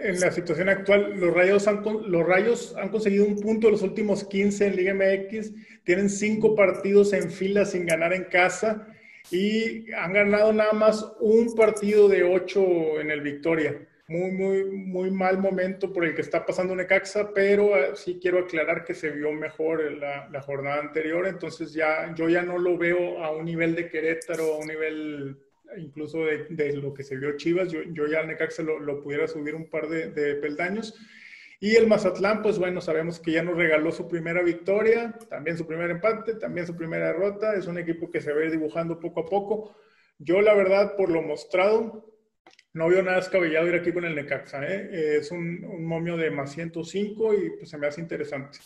en 0.02 0.20
la 0.20 0.30
situación 0.30 0.68
actual 0.68 1.18
los 1.18 1.34
Rayos, 1.34 1.66
han, 1.66 1.82
los 1.82 2.26
Rayos 2.26 2.74
han 2.76 2.88
conseguido 2.88 3.24
un 3.26 3.38
punto 3.38 3.68
en 3.68 3.72
los 3.72 3.82
últimos 3.82 4.24
15 4.24 4.66
en 4.66 4.76
Liga 4.76 4.94
MX, 4.94 5.52
tienen 5.84 6.08
cinco 6.08 6.54
partidos 6.54 7.12
en 7.12 7.30
fila 7.30 7.64
sin 7.64 7.86
ganar 7.86 8.12
en 8.12 8.24
casa 8.24 8.86
y 9.30 9.92
han 9.92 10.12
ganado 10.12 10.52
nada 10.52 10.72
más 10.72 11.12
un 11.20 11.54
partido 11.54 12.08
de 12.08 12.24
ocho 12.24 13.00
en 13.00 13.10
el 13.10 13.20
Victoria. 13.20 13.86
Muy, 14.08 14.30
muy, 14.30 14.64
muy 14.64 15.10
mal 15.10 15.36
momento 15.36 15.92
por 15.92 16.02
el 16.06 16.14
que 16.14 16.22
está 16.22 16.46
pasando 16.46 16.74
Necaxa, 16.74 17.30
pero 17.34 17.76
eh, 17.76 17.90
sí 17.94 18.18
quiero 18.18 18.38
aclarar 18.38 18.82
que 18.82 18.94
se 18.94 19.10
vio 19.10 19.30
mejor 19.32 19.82
la, 19.92 20.26
la, 20.30 20.40
jornada 20.40 20.80
anterior, 20.80 21.26
entonces 21.26 21.74
ya 21.74 22.14
yo 22.14 22.26
ya 22.30 22.40
no 22.40 22.56
lo 22.56 22.78
veo 22.78 23.22
a 23.22 23.30
un 23.36 23.44
nivel 23.44 23.74
de 23.74 23.90
Querétaro, 23.90 24.54
a 24.54 24.58
un 24.60 24.66
nivel 24.66 25.36
incluso 25.76 26.24
de, 26.24 26.46
de 26.50 26.76
lo 26.76 26.94
que 26.94 27.04
se 27.04 27.16
vio 27.16 27.36
Chivas, 27.36 27.70
yo, 27.70 27.82
yo 27.82 28.06
ya 28.06 28.22
Necaxa 28.22 28.62
lo, 28.62 28.78
lo, 28.78 29.02
pudiera 29.02 29.26
subir 29.26 29.54
un 29.54 29.68
par 29.68 29.88
de, 29.88 30.34
peldaños. 30.36 30.94
Y 31.60 31.74
el 31.74 31.88
Mazatlán, 31.88 32.40
pues 32.42 32.58
bueno, 32.58 32.80
sabemos 32.80 33.18
que 33.18 33.32
ya 33.32 33.42
nos 33.42 33.56
regaló 33.56 33.90
su 33.90 34.06
primera 34.06 34.42
victoria, 34.42 35.18
también 35.28 35.58
su 35.58 35.66
primer 35.66 35.90
empate, 35.90 36.34
también 36.34 36.66
su 36.66 36.76
primera 36.76 37.08
derrota. 37.08 37.54
Es 37.54 37.66
un 37.66 37.78
equipo 37.78 38.10
que 38.10 38.20
se 38.20 38.32
va 38.32 38.40
dibujando 38.42 39.00
poco 39.00 39.20
a 39.20 39.26
poco. 39.26 39.76
Yo, 40.18 40.40
la 40.40 40.54
verdad, 40.54 40.94
por 40.96 41.10
lo 41.10 41.20
mostrado, 41.20 42.08
no 42.74 42.88
veo 42.88 43.02
nada 43.02 43.16
descabellado 43.16 43.66
ir 43.66 43.74
aquí 43.74 43.92
con 43.92 44.04
el 44.04 44.14
Necaxa. 44.14 44.64
¿eh? 44.64 45.16
Es 45.18 45.32
un, 45.32 45.84
momio 45.84 46.16
de 46.16 46.30
más 46.30 46.52
105 46.52 47.34
y 47.34 47.50
pues 47.58 47.70
se 47.70 47.76
me 47.76 47.88
hace 47.88 48.00
interesante. 48.00 48.60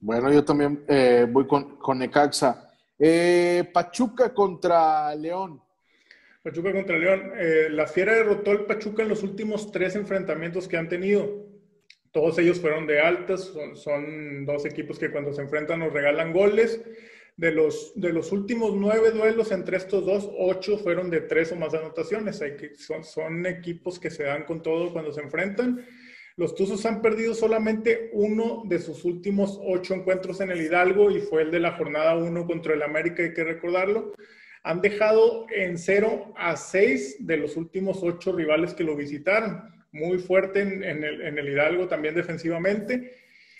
Bueno, 0.00 0.32
yo 0.32 0.44
también 0.44 0.84
eh, 0.88 1.26
voy 1.30 1.46
con, 1.46 1.76
con 1.76 1.98
Necaxa. 1.98 2.70
Eh, 2.98 3.70
Pachuca 3.72 4.34
contra 4.34 5.14
León. 5.14 5.62
Pachuca 6.42 6.72
contra 6.72 6.98
León. 6.98 7.32
la 7.70 7.86
Fiera 7.86 8.14
derrotó 8.14 8.50
al 8.50 8.64
Pachuca 8.64 9.02
en 9.02 9.10
los 9.10 9.22
últimos 9.22 9.70
tres 9.70 9.94
enfrentamientos 9.96 10.68
que 10.68 10.76
han 10.76 10.88
tenido. 10.88 11.46
Todos 12.12 12.38
ellos 12.38 12.60
fueron 12.60 12.86
de 12.86 13.00
altas. 13.00 13.52
Son, 13.74 14.46
dos 14.46 14.64
equipos 14.64 14.98
que 14.98 15.10
cuando 15.10 15.32
se 15.32 15.42
enfrentan 15.42 15.80
nos 15.80 15.92
regalan 15.92 16.32
goles. 16.32 16.80
De 17.36 17.52
los, 17.52 17.92
de 17.94 18.12
los 18.12 18.32
últimos 18.32 18.74
nueve 18.74 19.12
duelos 19.12 19.50
entre 19.50 19.78
estos 19.78 20.04
dos, 20.04 20.30
ocho 20.38 20.76
fueron 20.76 21.08
de 21.08 21.22
tres 21.22 21.52
o 21.52 21.56
más 21.56 21.72
anotaciones. 21.74 22.42
Son, 22.76 23.04
son 23.04 23.46
equipos 23.46 23.98
que 23.98 24.10
se 24.10 24.24
dan 24.24 24.44
con 24.44 24.62
todo 24.62 24.92
cuando 24.92 25.12
se 25.12 25.22
enfrentan. 25.22 25.86
Los 26.36 26.54
Tuzos 26.54 26.84
han 26.86 27.02
perdido 27.02 27.34
solamente 27.34 28.10
uno 28.12 28.62
de 28.66 28.78
sus 28.78 29.04
últimos 29.04 29.58
ocho 29.62 29.94
encuentros 29.94 30.40
en 30.40 30.50
el 30.50 30.60
Hidalgo 30.60 31.10
y 31.10 31.20
fue 31.20 31.42
el 31.42 31.50
de 31.50 31.60
la 31.60 31.72
jornada 31.72 32.16
uno 32.16 32.46
contra 32.46 32.72
el 32.72 32.82
América, 32.82 33.22
hay 33.22 33.34
que 33.34 33.44
recordarlo. 33.44 34.14
Han 34.62 34.80
dejado 34.80 35.46
en 35.54 35.78
cero 35.78 36.32
a 36.36 36.56
seis 36.56 37.16
de 37.20 37.36
los 37.36 37.56
últimos 37.56 38.02
ocho 38.02 38.32
rivales 38.32 38.74
que 38.74 38.84
lo 38.84 38.96
visitaron. 38.96 39.62
Muy 39.92 40.18
fuerte 40.18 40.60
en, 40.60 40.82
el, 40.82 41.38
el 41.38 41.48
Hidalgo 41.48 41.88
también 41.88 42.14
defensivamente. 42.14 43.12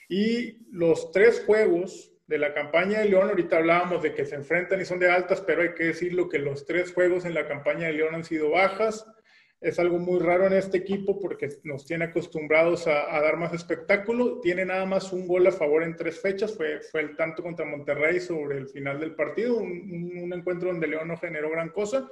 Y 0.08 0.66
los 0.72 1.10
tres 1.12 1.42
juegos 1.46 2.12
de 2.26 2.38
la 2.38 2.54
campaña 2.54 3.00
de 3.00 3.08
León, 3.08 3.28
ahorita 3.28 3.56
hablábamos 3.56 4.02
de 4.02 4.14
que 4.14 4.24
se 4.24 4.36
enfrentan 4.36 4.80
y 4.80 4.84
son 4.84 5.00
de 5.00 5.10
altas, 5.10 5.40
pero 5.40 5.62
hay 5.62 5.74
que 5.74 5.84
decirlo 5.84 6.28
que 6.28 6.38
los 6.38 6.64
tres 6.64 6.92
juegos 6.92 7.24
en 7.24 7.34
la 7.34 7.48
campaña 7.48 7.88
de 7.88 7.94
León 7.94 8.14
han 8.14 8.24
sido 8.24 8.50
bajas. 8.50 9.04
Es 9.60 9.78
algo 9.78 9.98
muy 9.98 10.18
raro 10.20 10.46
en 10.46 10.54
este 10.54 10.78
equipo 10.78 11.20
porque 11.20 11.50
nos 11.64 11.84
tiene 11.84 12.06
acostumbrados 12.06 12.86
a, 12.86 13.20
dar 13.20 13.36
más 13.36 13.52
espectáculo. 13.52 14.40
Tiene 14.40 14.64
nada 14.64 14.86
más 14.86 15.12
un 15.12 15.28
gol 15.28 15.46
a 15.46 15.52
favor 15.52 15.82
en 15.82 15.96
tres 15.96 16.18
fechas. 16.18 16.56
Fue, 16.56 16.80
fue 16.80 17.02
el 17.02 17.14
tanto 17.14 17.42
contra 17.42 17.66
Monterrey 17.66 18.20
sobre 18.20 18.56
el 18.56 18.68
final 18.68 18.98
del 18.98 19.14
partido. 19.14 19.58
Un, 19.58 20.32
encuentro 20.32 20.70
donde 20.70 20.86
León 20.86 21.08
no 21.08 21.18
generó 21.18 21.50
gran 21.50 21.68
cosa. 21.70 22.10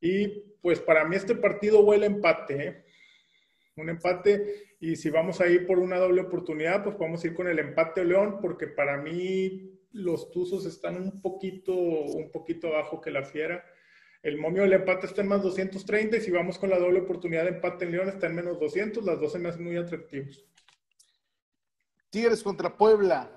Y 0.00 0.28
pues 0.62 0.80
para 0.80 1.04
mí 1.04 1.16
este 1.16 1.34
partido 1.34 1.80
huele 1.80 2.06
empate. 2.06 2.66
¿eh? 2.66 2.84
Un 3.76 3.90
empate 3.90 4.72
y 4.80 4.96
si 4.96 5.10
vamos 5.10 5.40
a 5.40 5.46
ir 5.46 5.66
por 5.66 5.78
una 5.78 5.98
doble 5.98 6.22
oportunidad, 6.22 6.82
pues 6.82 6.96
podemos 6.96 7.24
ir 7.24 7.34
con 7.34 7.46
el 7.46 7.58
empate 7.58 8.04
León, 8.04 8.38
porque 8.40 8.66
para 8.66 8.96
mí 8.96 9.78
los 9.92 10.32
Tuzos 10.32 10.66
están 10.66 10.96
un 10.96 11.22
poquito, 11.22 11.72
un 11.72 12.32
poquito 12.32 12.66
abajo 12.66 13.00
que 13.00 13.12
la 13.12 13.22
Fiera. 13.22 13.64
El 14.22 14.38
momio 14.38 14.62
del 14.62 14.72
empate 14.72 15.06
está 15.06 15.22
en 15.22 15.28
más 15.28 15.42
230 15.42 16.16
y 16.16 16.20
si 16.20 16.30
vamos 16.30 16.58
con 16.58 16.70
la 16.70 16.78
doble 16.78 17.00
oportunidad 17.00 17.42
de 17.42 17.50
empate 17.50 17.84
en 17.84 17.92
León 17.92 18.08
está 18.08 18.28
en 18.28 18.36
menos 18.36 18.60
200. 18.60 19.04
Las 19.04 19.20
dos 19.20 19.32
se 19.32 19.38
me 19.38 19.48
hacen 19.48 19.64
muy 19.64 19.76
atractivos. 19.76 20.44
Tigres 22.10 22.42
contra 22.42 22.76
Puebla. 22.76 23.30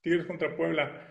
Tigres 0.00 0.24
contra 0.24 0.56
Puebla. 0.56 1.08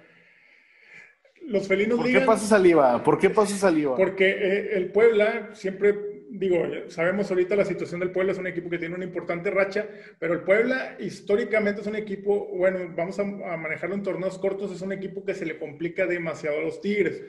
Los 1.44 1.68
felinos 1.68 1.98
¿Por 1.98 2.12
qué 2.12 2.22
pasa 2.22 2.48
saliva? 2.48 3.04
¿Por 3.04 3.20
qué 3.20 3.30
pasa 3.30 3.56
saliva? 3.56 3.96
Porque 3.96 4.30
eh, 4.30 4.78
el 4.78 4.92
Puebla 4.92 5.52
siempre 5.54 6.18
digo, 6.30 6.58
sabemos 6.88 7.30
ahorita 7.30 7.56
la 7.56 7.66
situación 7.66 8.00
del 8.00 8.12
Puebla, 8.12 8.32
es 8.32 8.38
un 8.38 8.48
equipo 8.48 8.70
que 8.70 8.78
tiene 8.78 8.96
una 8.96 9.06
importante 9.06 9.50
racha, 9.50 9.88
pero 10.20 10.34
el 10.34 10.42
Puebla 10.42 10.98
históricamente 11.00 11.82
es 11.82 11.88
un 11.88 11.96
equipo, 11.96 12.48
bueno, 12.54 12.92
vamos 12.96 13.20
a, 13.20 13.24
manejarlo 13.24 13.96
en 13.96 14.04
torneos 14.04 14.38
cortos, 14.38 14.72
es 14.72 14.82
un 14.82 14.92
equipo 14.92 15.24
que 15.24 15.34
se 15.34 15.46
le 15.46 15.58
complica 15.58 16.06
demasiado 16.06 16.60
a 16.60 16.62
los 16.62 16.82
Tigres. 16.82 17.24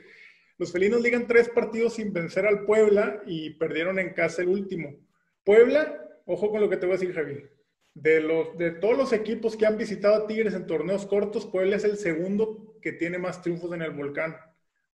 Los 0.58 0.72
felinos 0.72 1.00
ligan 1.00 1.28
tres 1.28 1.48
partidos 1.48 1.94
sin 1.94 2.12
vencer 2.12 2.44
al 2.44 2.64
Puebla 2.64 3.22
y 3.26 3.50
perdieron 3.50 4.00
en 4.00 4.12
casa 4.12 4.42
el 4.42 4.48
último. 4.48 4.96
Puebla, 5.44 6.04
ojo 6.26 6.50
con 6.50 6.60
lo 6.60 6.68
que 6.68 6.76
te 6.76 6.86
voy 6.86 6.96
a 6.96 6.98
decir, 6.98 7.14
Javier. 7.14 7.52
De, 7.94 8.20
los, 8.20 8.58
de 8.58 8.72
todos 8.72 8.98
los 8.98 9.12
equipos 9.12 9.56
que 9.56 9.66
han 9.66 9.78
visitado 9.78 10.16
a 10.16 10.26
Tigres 10.26 10.54
en 10.54 10.66
torneos 10.66 11.06
cortos, 11.06 11.46
Puebla 11.46 11.76
es 11.76 11.84
el 11.84 11.96
segundo 11.96 12.76
que 12.82 12.92
tiene 12.92 13.18
más 13.18 13.40
triunfos 13.40 13.72
en 13.72 13.82
el 13.82 13.92
volcán. 13.92 14.36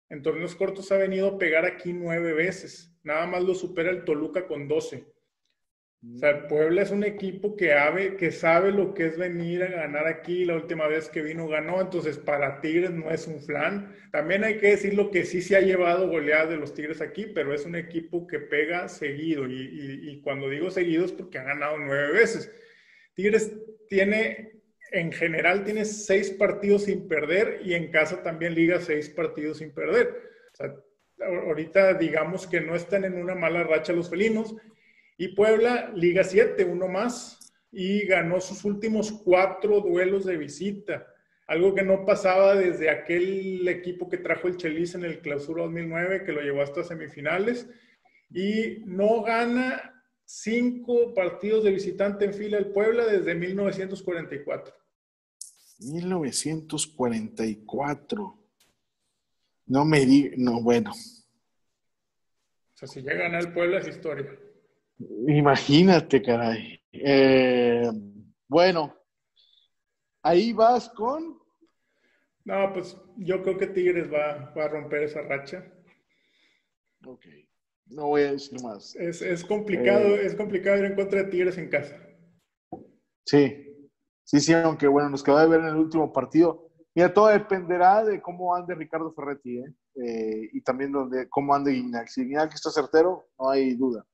En 0.09 0.21
torneos 0.21 0.55
cortos 0.55 0.91
ha 0.93 0.97
venido 0.97 1.27
a 1.27 1.37
pegar 1.37 1.65
aquí 1.65 1.91
nueve 1.91 2.33
veces. 2.33 2.95
Nada 3.03 3.27
más 3.27 3.43
lo 3.43 3.53
supera 3.53 3.89
el 3.91 4.05
Toluca 4.05 4.47
con 4.47 4.67
12. 4.67 5.05
O 6.01 6.17
sea, 6.17 6.47
Puebla 6.47 6.81
es 6.81 6.91
un 6.91 7.03
equipo 7.03 7.57
que, 7.57 7.75
que 8.17 8.31
sabe 8.31 8.71
lo 8.71 8.93
que 8.93 9.07
es 9.07 9.17
venir 9.17 9.63
a 9.63 9.67
ganar 9.67 10.07
aquí. 10.07 10.45
La 10.45 10.55
última 10.55 10.87
vez 10.87 11.09
que 11.09 11.21
vino 11.21 11.47
ganó, 11.49 11.81
entonces 11.81 12.17
para 12.17 12.61
Tigres 12.61 12.91
no 12.91 13.11
es 13.11 13.27
un 13.27 13.41
flan. 13.41 13.93
También 14.11 14.45
hay 14.45 14.57
que 14.57 14.67
decir 14.67 14.93
lo 14.93 15.11
que 15.11 15.25
sí 15.25 15.41
se 15.41 15.57
ha 15.57 15.61
llevado 15.61 16.07
goleadas 16.07 16.49
de 16.49 16.57
los 16.57 16.73
Tigres 16.73 17.01
aquí, 17.01 17.25
pero 17.27 17.53
es 17.53 17.65
un 17.65 17.75
equipo 17.75 18.25
que 18.27 18.39
pega 18.39 18.87
seguido. 18.87 19.45
Y, 19.47 20.09
y 20.09 20.21
cuando 20.21 20.49
digo 20.49 20.69
seguido 20.69 21.03
es 21.03 21.11
porque 21.11 21.37
ha 21.37 21.43
ganado 21.43 21.77
nueve 21.77 22.13
veces. 22.13 22.49
Tigres 23.13 23.53
tiene, 23.89 24.61
en 24.91 25.11
general, 25.11 25.65
tiene 25.65 25.83
seis 25.83 26.31
partidos 26.31 26.85
sin 26.85 27.09
perder 27.09 27.59
y 27.65 27.73
en 27.73 27.91
casa 27.91 28.23
también 28.23 28.55
liga 28.55 28.79
seis 28.79 29.09
partidos 29.09 29.57
sin 29.57 29.73
perder. 29.73 30.07
O 30.53 30.55
sea, 30.55 30.75
ahorita 31.45 31.95
digamos 31.95 32.47
que 32.47 32.61
no 32.61 32.75
están 32.75 33.03
en 33.03 33.15
una 33.15 33.35
mala 33.35 33.63
racha 33.63 33.91
los 33.91 34.09
felinos. 34.09 34.55
Y 35.19 35.27
Puebla, 35.29 35.91
Liga 35.93 36.23
7, 36.23 36.63
uno 36.63 36.87
más, 36.87 37.53
y 37.73 38.05
ganó 38.05 38.39
sus 38.39 38.63
últimos 38.63 39.11
cuatro 39.11 39.81
duelos 39.81 40.23
de 40.23 40.37
visita. 40.37 41.05
Algo 41.45 41.75
que 41.75 41.83
no 41.83 42.05
pasaba 42.05 42.55
desde 42.55 42.89
aquel 42.89 43.67
equipo 43.67 44.07
que 44.07 44.17
trajo 44.17 44.47
el 44.47 44.55
Chelis 44.55 44.95
en 44.95 45.03
el 45.03 45.19
Clausura 45.19 45.63
2009, 45.63 46.23
que 46.23 46.31
lo 46.31 46.39
llevó 46.39 46.61
hasta 46.61 46.85
semifinales. 46.85 47.67
Y 48.33 48.83
no 48.85 49.21
gana 49.21 50.05
cinco 50.23 51.13
partidos 51.13 51.65
de 51.65 51.71
visitante 51.71 52.23
en 52.23 52.33
fila 52.33 52.57
el 52.57 52.67
Puebla 52.67 53.05
desde 53.05 53.35
1944. 53.35 54.73
1944. 55.79 58.39
No 59.65 59.83
me 59.83 60.05
di, 60.05 60.31
no, 60.37 60.61
bueno. 60.61 60.91
O 60.91 60.95
sea, 62.73 62.87
si 62.87 63.01
llega 63.01 63.15
a 63.15 63.23
ganar 63.23 63.41
el 63.41 63.51
Puebla 63.51 63.79
es 63.79 63.87
historia. 63.89 64.39
Imagínate, 65.27 66.21
caray. 66.21 66.81
Eh, 66.91 67.89
bueno, 68.47 68.95
ahí 70.21 70.53
vas 70.53 70.89
con. 70.89 71.39
No, 72.45 72.73
pues 72.73 72.97
yo 73.17 73.41
creo 73.43 73.57
que 73.57 73.67
Tigres 73.67 74.11
va, 74.11 74.51
a 74.55 74.67
romper 74.67 75.03
esa 75.03 75.21
racha. 75.21 75.65
Ok. 77.05 77.25
No 77.87 78.07
voy 78.07 78.21
a 78.21 78.31
decir 78.33 78.61
más. 78.61 78.95
Es, 78.95 79.43
complicado, 79.45 80.15
eh, 80.15 80.25
es 80.25 80.35
complicado 80.35 80.77
ir 80.77 80.85
en 80.85 80.95
contra 80.95 81.23
de 81.23 81.29
Tigres 81.29 81.57
en 81.57 81.69
casa. 81.69 81.97
Sí, 83.25 83.89
sí, 84.23 84.39
sí, 84.39 84.53
aunque 84.53 84.87
bueno, 84.87 85.09
nos 85.09 85.23
quedó 85.23 85.39
de 85.39 85.47
ver 85.47 85.61
en 85.61 85.67
el 85.67 85.75
último 85.75 86.11
partido 86.11 86.69
Mira, 86.95 87.13
todo 87.13 87.27
dependerá 87.27 88.03
de 88.03 88.21
cómo 88.21 88.55
ande 88.55 88.75
Ricardo 88.75 89.13
Ferretti, 89.13 89.59
¿eh? 89.59 89.73
Eh, 89.95 90.49
y 90.53 90.61
también 90.61 90.91
de 91.09 91.29
cómo 91.29 91.53
ande 91.53 91.71
Guiñac. 91.71 92.07
Si 92.07 92.23
Guiñac 92.23 92.53
está 92.53 92.71
certero, 92.71 93.27
no 93.39 93.49
hay 93.49 93.75
duda. 93.75 94.05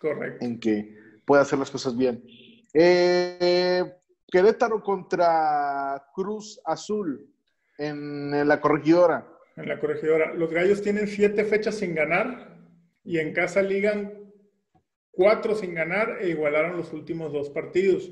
Correcto. 0.00 0.44
En 0.44 0.58
que 0.58 0.96
puede 1.24 1.42
hacer 1.42 1.58
las 1.58 1.70
cosas 1.70 1.96
bien. 1.96 2.24
Eh, 2.72 3.84
Querétaro 4.30 4.82
contra 4.82 6.04
Cruz 6.14 6.60
Azul 6.64 7.28
en 7.78 8.48
la 8.48 8.60
corregidora. 8.60 9.28
En 9.56 9.68
la 9.68 9.78
corregidora. 9.78 10.34
Los 10.34 10.50
gallos 10.50 10.82
tienen 10.82 11.06
siete 11.06 11.44
fechas 11.44 11.76
sin 11.76 11.94
ganar 11.94 12.58
y 13.04 13.18
en 13.18 13.32
casa 13.32 13.62
ligan 13.62 14.32
cuatro 15.10 15.54
sin 15.54 15.74
ganar 15.74 16.18
e 16.20 16.30
igualaron 16.30 16.76
los 16.76 16.92
últimos 16.92 17.32
dos 17.32 17.50
partidos. 17.50 18.10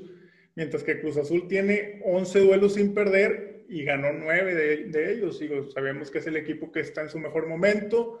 Mientras 0.55 0.83
que 0.83 0.99
Cruz 0.99 1.17
Azul 1.17 1.47
tiene 1.47 2.01
11 2.05 2.39
duelos 2.41 2.73
sin 2.73 2.93
perder 2.93 3.65
y 3.69 3.83
ganó 3.83 4.11
nueve 4.11 4.55
de, 4.55 5.13
ellos. 5.13 5.39
Digo, 5.39 5.69
sabemos 5.71 6.11
que 6.11 6.17
es 6.17 6.27
el 6.27 6.35
equipo 6.35 6.71
que 6.71 6.81
está 6.81 7.01
en 7.01 7.09
su 7.09 7.19
mejor 7.19 7.47
momento. 7.47 8.19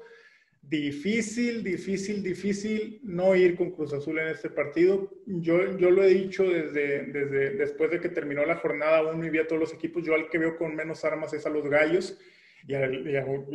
Difícil, 0.61 1.63
difícil, 1.63 2.21
difícil 2.21 2.99
no 3.03 3.35
ir 3.35 3.55
con 3.55 3.71
Cruz 3.71 3.93
Azul 3.93 4.19
en 4.19 4.27
este 4.27 4.49
partido. 4.49 5.09
Yo, 5.25 5.77
yo 5.77 5.89
lo 5.89 6.03
he 6.03 6.09
dicho 6.09 6.43
desde, 6.43 7.05
desde 7.05 7.51
después 7.51 7.89
de 7.89 7.99
que 7.99 8.09
terminó 8.09 8.45
la 8.45 8.57
jornada 8.57 9.03
uno 9.11 9.25
y 9.25 9.29
vi 9.29 9.39
a 9.39 9.47
todos 9.47 9.59
los 9.59 9.73
equipos. 9.73 10.03
Yo 10.03 10.13
al 10.13 10.29
que 10.29 10.37
veo 10.37 10.57
con 10.57 10.75
menos 10.75 11.03
armas 11.05 11.33
es 11.33 11.45
a 11.45 11.49
los 11.49 11.67
gallos 11.67 12.19
y, 12.67 12.75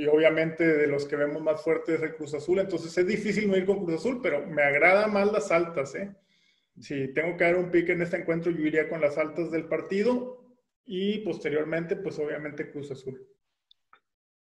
obviamente 0.08 0.66
de 0.66 0.86
los 0.86 1.04
que 1.06 1.16
vemos 1.16 1.42
más 1.42 1.62
fuertes 1.62 1.96
es 1.96 2.02
el 2.02 2.16
Cruz 2.16 2.34
Azul. 2.34 2.58
Entonces 2.58 2.96
es 2.96 3.06
difícil 3.06 3.48
no 3.48 3.56
ir 3.56 3.66
con 3.66 3.84
Cruz 3.84 4.00
Azul, 4.00 4.20
pero 4.22 4.46
me 4.46 4.62
agrada 4.62 5.06
más 5.06 5.30
las 5.30 5.50
altas. 5.52 5.94
¿eh? 5.94 6.14
Si 6.80 7.12
tengo 7.14 7.36
que 7.36 7.44
dar 7.44 7.56
un 7.56 7.70
pique 7.70 7.92
en 7.92 8.02
este 8.02 8.16
encuentro, 8.16 8.50
yo 8.50 8.64
iría 8.64 8.88
con 8.88 9.00
las 9.00 9.18
altas 9.18 9.50
del 9.50 9.66
partido 9.66 10.44
y 10.84 11.18
posteriormente, 11.18 11.96
pues 11.96 12.18
obviamente 12.18 12.70
Cruz 12.70 12.90
Azul. 12.90 13.24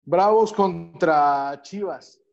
Bravos 0.03 0.53
contra 0.53 1.59
Chivas. 1.61 2.24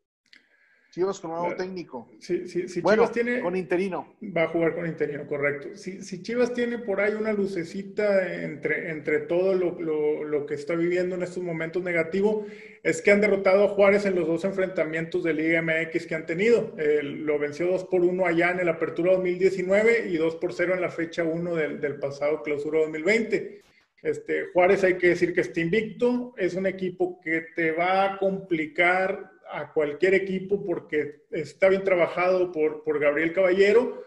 Chivas 0.93 1.19
con 1.19 1.31
nuevo 1.31 1.55
técnico. 1.55 2.07
Sí, 2.19 2.47
sí, 2.47 2.67
si 2.67 2.83
Chivas 2.83 3.11
tiene. 3.11 3.39
Con 3.39 3.55
interino. 3.55 4.13
Va 4.21 4.43
a 4.43 4.47
jugar 4.49 4.75
con 4.75 4.85
interino, 4.85 5.25
correcto. 5.25 5.69
Si, 5.75 6.03
si 6.03 6.21
Chivas 6.21 6.53
tiene 6.53 6.77
por 6.77 7.01
ahí 7.01 7.15
una 7.15 7.33
lucecita 7.33 8.31
entre, 8.43 8.91
entre 8.91 9.21
todo 9.21 9.55
lo, 9.55 9.81
lo, 9.81 10.23
lo, 10.23 10.45
que 10.45 10.53
está 10.53 10.75
viviendo 10.75 11.15
en 11.15 11.23
estos 11.23 11.41
momentos 11.41 11.81
negativo, 11.81 12.45
es 12.83 13.01
que 13.01 13.09
han 13.09 13.21
derrotado 13.21 13.63
a 13.63 13.69
Juárez 13.69 14.05
en 14.05 14.13
los 14.13 14.27
dos 14.27 14.45
enfrentamientos 14.45 15.23
de 15.23 15.33
Liga 15.33 15.63
MX 15.63 16.05
que 16.05 16.13
han 16.13 16.27
tenido. 16.27 16.75
lo 17.01 17.39
venció 17.39 17.65
2 17.69 17.85
por 17.85 18.01
1 18.01 18.27
allá 18.27 18.51
en 18.51 18.59
el 18.59 18.69
Apertura 18.69 19.13
2019 19.13 20.09
y 20.09 20.17
2 20.17 20.35
por 20.35 20.53
0 20.53 20.75
en 20.75 20.81
la 20.81 20.91
fecha 20.91 21.23
1 21.23 21.55
del, 21.55 21.81
del 21.81 21.95
pasado 21.95 22.43
Clausura 22.43 22.81
2020. 22.81 23.63
Este, 24.03 24.45
Juárez 24.53 24.83
hay 24.83 24.99
que 24.99 25.07
decir 25.07 25.33
que 25.33 25.41
está 25.41 25.59
invicto, 25.59 26.35
es 26.37 26.53
un 26.53 26.67
equipo 26.67 27.19
que 27.19 27.47
te 27.55 27.71
va 27.71 28.03
a 28.03 28.17
complicar 28.19 29.32
a 29.53 29.71
cualquier 29.71 30.13
equipo 30.13 30.63
porque 30.63 31.23
está 31.31 31.69
bien 31.69 31.83
trabajado 31.83 32.51
por, 32.51 32.83
por 32.83 32.99
Gabriel 32.99 33.33
Caballero 33.33 34.03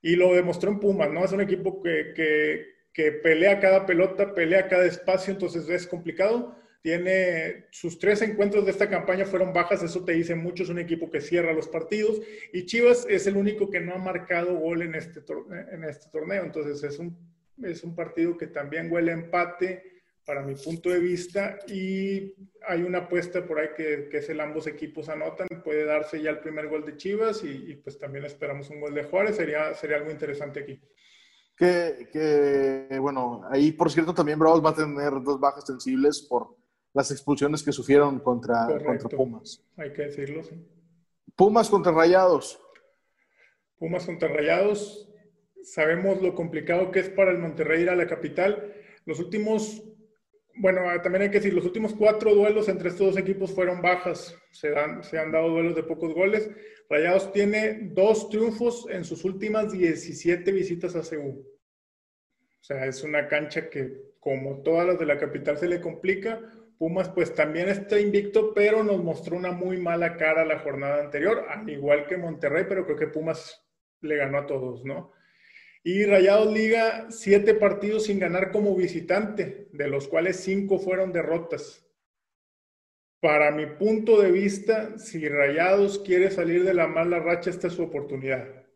y 0.00 0.16
lo 0.16 0.34
demostró 0.34 0.70
en 0.70 0.80
Pumas, 0.80 1.10
¿no? 1.10 1.24
Es 1.24 1.32
un 1.32 1.40
equipo 1.40 1.82
que, 1.82 2.12
que, 2.14 2.66
que 2.92 3.12
pelea 3.12 3.58
cada 3.60 3.84
pelota, 3.84 4.34
pelea 4.34 4.68
cada 4.68 4.86
espacio, 4.86 5.32
entonces 5.32 5.68
es 5.68 5.86
complicado. 5.86 6.56
Tiene 6.82 7.66
sus 7.70 7.98
tres 7.98 8.22
encuentros 8.22 8.64
de 8.64 8.70
esta 8.70 8.88
campaña 8.88 9.24
fueron 9.24 9.52
bajas, 9.52 9.82
eso 9.82 10.04
te 10.04 10.12
dice 10.12 10.36
mucho, 10.36 10.62
es 10.62 10.68
un 10.68 10.78
equipo 10.78 11.10
que 11.10 11.20
cierra 11.20 11.52
los 11.52 11.66
partidos 11.66 12.20
y 12.52 12.64
Chivas 12.64 13.06
es 13.08 13.26
el 13.26 13.36
único 13.36 13.70
que 13.70 13.80
no 13.80 13.94
ha 13.94 13.98
marcado 13.98 14.54
gol 14.54 14.82
en 14.82 14.94
este, 14.94 15.20
en 15.72 15.82
este 15.82 16.08
torneo, 16.10 16.44
entonces 16.44 16.82
es 16.84 16.98
un 17.00 17.16
es 17.64 17.84
un 17.84 17.94
partido 17.94 18.36
que 18.36 18.48
también 18.48 18.90
huele 18.92 19.12
a 19.12 19.14
empate 19.14 19.95
para 20.26 20.42
mi 20.42 20.56
punto 20.56 20.90
de 20.90 20.98
vista 20.98 21.58
y 21.68 22.34
hay 22.66 22.82
una 22.82 22.98
apuesta 22.98 23.46
por 23.46 23.60
ahí 23.60 23.68
que, 23.76 24.08
es 24.10 24.28
el 24.28 24.40
ambos 24.40 24.66
equipos 24.66 25.08
anotan, 25.08 25.46
puede 25.64 25.84
darse 25.84 26.20
ya 26.20 26.30
el 26.30 26.40
primer 26.40 26.68
gol 26.68 26.84
de 26.84 26.96
Chivas 26.96 27.44
y, 27.44 27.76
pues 27.76 27.96
también 27.96 28.24
esperamos 28.24 28.68
un 28.70 28.80
gol 28.80 28.92
de 28.92 29.04
Juárez, 29.04 29.36
sería, 29.36 29.72
sería 29.74 29.98
algo 29.98 30.10
interesante 30.10 30.60
aquí. 30.60 30.80
Que, 31.56 32.88
bueno, 33.00 33.42
ahí 33.50 33.70
por 33.72 33.90
cierto 33.90 34.12
también 34.12 34.38
Bravos 34.38 34.62
va 34.64 34.70
a 34.70 34.74
tener 34.74 35.12
dos 35.22 35.38
bajas 35.38 35.64
sensibles 35.64 36.20
por 36.22 36.56
las 36.92 37.10
expulsiones 37.12 37.62
que 37.62 37.72
sufrieron 37.72 38.18
contra, 38.18 38.66
contra 38.84 39.08
Pumas. 39.08 39.62
Hay 39.76 39.92
que 39.92 40.02
decirlo, 40.02 40.42
sí. 40.42 40.56
Pumas 41.36 41.70
contra 41.70 41.92
Rayados. 41.92 42.58
Pumas 43.78 44.06
contra 44.06 44.28
Rayados, 44.28 45.08
sabemos 45.62 46.20
lo 46.20 46.34
complicado 46.34 46.90
que 46.90 47.00
es 47.00 47.10
para 47.10 47.30
el 47.30 47.38
Monterrey 47.38 47.82
ir 47.82 47.90
a 47.90 47.96
la 47.96 48.06
capital. 48.06 48.74
Los 49.04 49.20
últimos, 49.20 49.82
bueno, 50.58 50.82
también 51.02 51.22
hay 51.22 51.30
que 51.30 51.38
decir, 51.38 51.54
los 51.54 51.64
últimos 51.64 51.94
cuatro 51.94 52.34
duelos 52.34 52.68
entre 52.68 52.88
estos 52.88 53.08
dos 53.08 53.16
equipos 53.16 53.52
fueron 53.52 53.82
bajas. 53.82 54.36
Se, 54.50 54.70
dan, 54.70 55.02
se 55.02 55.18
han 55.18 55.32
dado 55.32 55.48
duelos 55.50 55.74
de 55.74 55.82
pocos 55.82 56.14
goles. 56.14 56.50
Rayados 56.88 57.32
tiene 57.32 57.90
dos 57.92 58.30
triunfos 58.30 58.86
en 58.90 59.04
sus 59.04 59.24
últimas 59.24 59.72
17 59.72 60.50
visitas 60.52 60.94
a 60.96 61.02
Seúl. 61.02 61.44
O 62.60 62.64
sea, 62.64 62.86
es 62.86 63.02
una 63.02 63.28
cancha 63.28 63.68
que, 63.68 64.14
como 64.18 64.62
todas 64.62 64.86
las 64.86 64.98
de 64.98 65.06
la 65.06 65.18
capital, 65.18 65.58
se 65.58 65.68
le 65.68 65.80
complica. 65.80 66.40
Pumas, 66.78 67.08
pues 67.08 67.34
también 67.34 67.68
está 67.68 67.98
invicto, 67.98 68.52
pero 68.54 68.82
nos 68.82 69.02
mostró 69.02 69.36
una 69.36 69.52
muy 69.52 69.78
mala 69.78 70.16
cara 70.16 70.44
la 70.44 70.58
jornada 70.58 71.02
anterior, 71.02 71.46
al 71.48 71.68
igual 71.70 72.06
que 72.06 72.18
Monterrey, 72.18 72.64
pero 72.68 72.84
creo 72.84 72.98
que 72.98 73.06
Pumas 73.06 73.66
le 74.00 74.16
ganó 74.16 74.38
a 74.38 74.46
todos, 74.46 74.84
¿no? 74.84 75.12
Y 75.86 76.04
Rayados 76.04 76.52
Liga, 76.52 77.06
siete 77.10 77.54
partidos 77.54 78.06
sin 78.06 78.18
ganar 78.18 78.50
como 78.50 78.74
visitante, 78.74 79.68
de 79.70 79.86
los 79.86 80.08
cuales 80.08 80.40
cinco 80.40 80.80
fueron 80.80 81.12
derrotas. 81.12 81.86
Para 83.20 83.52
mi 83.52 83.66
punto 83.66 84.20
de 84.20 84.32
vista, 84.32 84.98
si 84.98 85.28
Rayados 85.28 86.00
quiere 86.00 86.32
salir 86.32 86.64
de 86.64 86.74
la 86.74 86.88
mala 86.88 87.20
racha, 87.20 87.50
esta 87.50 87.68
es 87.68 87.74
su 87.74 87.84
oportunidad. 87.84 88.66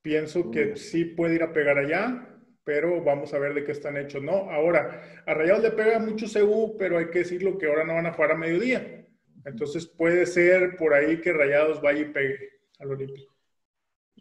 Pienso 0.00 0.50
que 0.50 0.74
sí 0.76 1.04
puede 1.04 1.34
ir 1.34 1.42
a 1.42 1.52
pegar 1.52 1.76
allá, 1.76 2.34
pero 2.64 3.04
vamos 3.04 3.34
a 3.34 3.38
ver 3.38 3.52
de 3.52 3.64
qué 3.64 3.72
están 3.72 3.98
hechos, 3.98 4.22
¿no? 4.22 4.50
Ahora, 4.50 5.22
a 5.26 5.34
Rayados 5.34 5.64
le 5.64 5.72
pega 5.72 5.98
mucho 5.98 6.24
CU, 6.32 6.76
pero 6.78 6.96
hay 6.96 7.10
que 7.10 7.18
decirlo 7.18 7.58
que 7.58 7.66
ahora 7.66 7.84
no 7.84 7.96
van 7.96 8.06
a 8.06 8.14
jugar 8.14 8.32
a 8.32 8.38
mediodía. 8.38 9.06
Entonces 9.44 9.86
puede 9.86 10.24
ser 10.24 10.78
por 10.78 10.94
ahí 10.94 11.20
que 11.20 11.34
Rayados 11.34 11.82
vaya 11.82 12.00
y 12.00 12.04
pegue 12.06 12.38
al 12.78 12.90
Olímpico. 12.90 13.36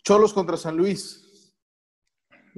Cholos 0.04 0.34
contra 0.34 0.58
San 0.58 0.76
Luis. 0.76 1.29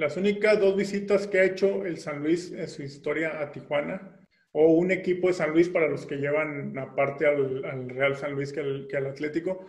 Las 0.02 0.18
únicas 0.18 0.60
dos 0.60 0.76
visitas 0.76 1.28
que 1.28 1.40
ha 1.40 1.44
hecho 1.44 1.86
el 1.86 2.00
San 2.00 2.24
Luis 2.24 2.52
en 2.52 2.68
su 2.68 2.82
historia 2.82 3.40
a 3.40 3.52
Tijuana, 3.52 4.20
o 4.52 4.74
un 4.74 4.90
equipo 4.90 5.28
de 5.28 5.36
San 5.36 5.52
Luis 5.52 5.70
para 5.70 5.88
los 5.88 6.08
que 6.08 6.16
llevan 6.16 6.76
aparte 6.80 7.28
al, 7.28 7.88
Real 7.88 8.16
San 8.16 8.32
Luis 8.34 8.52
que 8.52 8.62
al, 8.98 9.06
Atlético, 9.06 9.68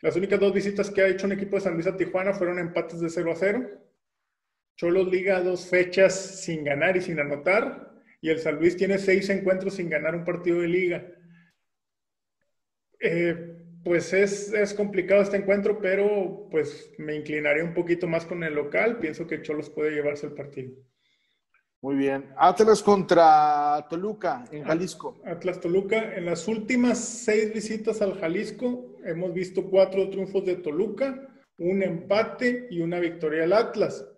las 0.00 0.14
únicas 0.14 0.38
dos 0.38 0.54
visitas 0.54 0.92
que 0.92 1.02
ha 1.02 1.08
hecho 1.08 1.26
un 1.26 1.32
equipo 1.32 1.56
de 1.56 1.62
San 1.62 1.74
Luis 1.74 1.88
a 1.88 1.96
Tijuana 1.96 2.32
fueron 2.32 2.60
empates 2.60 3.00
de 3.00 3.10
0 3.10 3.32
a 3.32 3.34
0. 3.34 3.70
Cholos 4.76 5.08
liga 5.08 5.40
dos 5.40 5.66
fechas 5.66 6.14
sin 6.44 6.62
ganar 6.62 6.96
y 6.96 7.00
sin 7.00 7.18
anotar, 7.18 7.94
y 8.20 8.30
el 8.30 8.38
San 8.38 8.60
Luis 8.60 8.76
tiene 8.76 8.96
seis 8.98 9.28
encuentros 9.28 9.74
sin 9.74 9.90
ganar 9.90 10.14
un 10.14 10.22
partido 10.22 10.60
de 10.60 10.68
liga. 10.68 11.04
Eh, 13.00 13.53
pues 13.84 14.12
es, 14.14 14.74
complicado 14.74 15.22
este 15.22 15.36
encuentro, 15.36 15.78
pero 15.78 16.48
pues 16.50 16.90
me 16.98 17.14
inclinaré 17.14 17.62
un 17.62 17.74
poquito 17.74 18.06
más 18.08 18.24
con 18.24 18.42
el 18.42 18.54
local. 18.54 18.98
Pienso 18.98 19.26
que 19.26 19.42
Cholos 19.42 19.68
puede 19.68 19.92
llevarse 19.92 20.26
el 20.26 20.32
partido. 20.32 20.74
Muy 21.82 21.96
bien. 21.96 22.32
Atlas 22.38 22.82
contra 22.82 23.86
Toluca 23.90 24.46
en 24.50 24.64
Jalisco. 24.64 25.20
Atlas 25.26 25.60
Toluca. 25.60 26.14
En 26.16 26.24
las 26.24 26.48
últimas 26.48 26.98
seis 26.98 27.52
visitas 27.52 28.00
al 28.00 28.18
Jalisco 28.18 28.96
hemos 29.04 29.34
visto 29.34 29.68
cuatro 29.68 30.08
triunfos 30.08 30.46
de 30.46 30.56
Toluca, 30.56 31.28
un 31.58 31.82
empate 31.82 32.68
y 32.70 32.80
una 32.80 32.98
victoria 32.98 33.42
del 33.42 33.52
Atlas. 33.52 34.08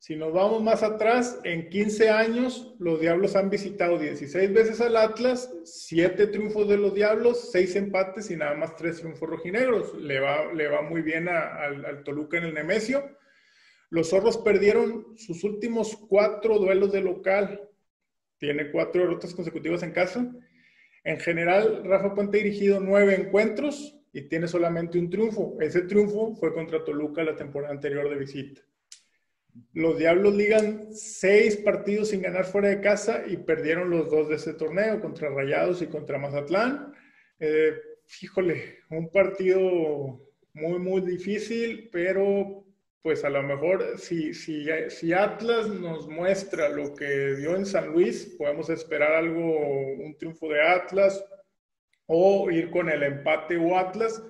Si 0.00 0.16
nos 0.16 0.32
vamos 0.32 0.62
más 0.62 0.82
atrás, 0.82 1.38
en 1.44 1.68
15 1.68 2.08
años 2.08 2.74
los 2.78 3.02
Diablos 3.02 3.36
han 3.36 3.50
visitado 3.50 3.98
16 3.98 4.50
veces 4.50 4.80
al 4.80 4.96
Atlas, 4.96 5.52
7 5.62 6.28
triunfos 6.28 6.66
de 6.68 6.78
los 6.78 6.94
Diablos, 6.94 7.50
6 7.52 7.76
empates 7.76 8.30
y 8.30 8.36
nada 8.36 8.54
más 8.54 8.76
3 8.76 8.96
triunfos 8.96 9.28
rojinegros. 9.28 9.94
Le 9.98 10.18
va, 10.18 10.54
le 10.54 10.68
va 10.68 10.80
muy 10.80 11.02
bien 11.02 11.28
al, 11.28 12.02
Toluca 12.02 12.38
en 12.38 12.44
el 12.44 12.54
Nemesio. 12.54 13.14
Los 13.90 14.08
Zorros 14.08 14.38
perdieron 14.38 15.18
sus 15.18 15.44
últimos 15.44 15.94
4 16.08 16.58
duelos 16.58 16.92
de 16.92 17.02
local. 17.02 17.68
Tiene 18.38 18.70
4 18.70 19.02
derrotas 19.02 19.34
consecutivas 19.34 19.82
en 19.82 19.92
casa. 19.92 20.34
En 21.04 21.20
general, 21.20 21.84
Rafa 21.84 22.14
Puente 22.14 22.40
ha 22.40 22.42
dirigido 22.42 22.80
9 22.80 23.16
encuentros 23.16 24.00
y 24.14 24.22
tiene 24.22 24.48
solamente 24.48 24.98
un 24.98 25.10
triunfo. 25.10 25.58
Ese 25.60 25.82
triunfo 25.82 26.34
fue 26.36 26.54
contra 26.54 26.82
Toluca 26.84 27.22
la 27.22 27.36
temporada 27.36 27.74
anterior 27.74 28.08
de 28.08 28.16
visita. 28.16 28.62
Los 29.72 29.98
Diablos 29.98 30.34
ligan 30.34 30.94
seis 30.94 31.56
partidos 31.56 32.08
sin 32.08 32.22
ganar 32.22 32.44
fuera 32.44 32.68
de 32.68 32.80
casa 32.80 33.24
y 33.26 33.36
perdieron 33.36 33.90
los 33.90 34.10
dos 34.10 34.28
de 34.28 34.36
ese 34.36 34.54
torneo 34.54 35.00
contra 35.00 35.30
Rayados 35.30 35.82
y 35.82 35.86
contra 35.86 36.18
Mazatlán. 36.18 36.92
Eh, 37.38 37.74
fíjole, 38.06 38.78
un 38.90 39.10
partido 39.10 40.20
muy, 40.52 40.78
muy 40.78 41.00
difícil, 41.02 41.88
pero 41.92 42.64
pues 43.02 43.24
a 43.24 43.30
lo 43.30 43.42
mejor 43.42 43.98
si, 43.98 44.34
si, 44.34 44.66
si 44.88 45.12
Atlas 45.12 45.68
nos 45.68 46.06
muestra 46.08 46.68
lo 46.68 46.94
que 46.94 47.34
dio 47.36 47.56
en 47.56 47.64
San 47.64 47.88
Luis, 47.92 48.34
podemos 48.36 48.68
esperar 48.68 49.12
algo, 49.12 49.56
un 49.94 50.16
triunfo 50.18 50.48
de 50.48 50.60
Atlas 50.60 51.24
o 52.06 52.50
ir 52.50 52.70
con 52.70 52.90
el 52.90 53.02
empate 53.02 53.56
o 53.56 53.78
Atlas, 53.78 54.22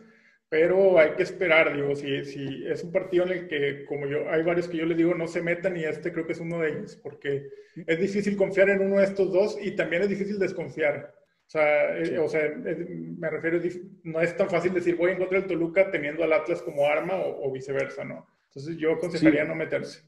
pero 0.51 0.99
hay 0.99 1.13
que 1.13 1.23
esperar, 1.23 1.75
digo, 1.75 1.95
si, 1.95 2.25
si 2.25 2.67
es 2.67 2.83
un 2.83 2.91
partido 2.91 3.25
en 3.25 3.31
el 3.31 3.49
que, 3.49 3.85
como 3.87 4.07
yo, 4.07 4.29
hay 4.29 4.43
varios 4.43 4.67
que 4.67 4.79
yo 4.79 4.85
les 4.85 4.99
digo, 4.99 5.15
no 5.15 5.29
se 5.29 5.41
metan 5.41 5.77
y 5.77 5.85
este 5.85 6.13
creo 6.13 6.27
que 6.27 6.33
es 6.33 6.41
uno 6.41 6.59
de 6.59 6.71
ellos, 6.71 6.97
porque 6.97 7.49
es 7.87 8.01
difícil 8.01 8.37
confiar 8.37 8.69
en 8.69 8.83
uno 8.83 8.97
de 8.97 9.05
estos 9.05 9.33
dos 9.33 9.57
y 9.63 9.77
también 9.77 10.03
es 10.03 10.09
difícil 10.09 10.41
desconfiar. 10.41 11.15
O 11.47 11.51
sea, 11.51 11.97
eh, 11.97 12.19
o 12.19 12.29
sea 12.29 12.53
me 12.57 13.31
refiero, 13.31 13.61
no 14.03 14.21
es 14.21 14.37
tan 14.37 14.51
fácil 14.51 14.75
decir 14.75 14.97
voy 14.97 15.13
en 15.13 15.19
contra 15.19 15.39
del 15.39 15.49
Toluca 15.49 15.89
teniendo 15.89 16.25
al 16.25 16.33
Atlas 16.33 16.63
como 16.63 16.85
arma 16.85 17.15
o 17.17 17.51
viceversa, 17.53 18.05
¿no? 18.05 18.27
Entonces 18.49 18.77
yo 18.77 18.93
aconsejaría 18.93 19.45
no 19.45 19.55
meterse. 19.55 20.03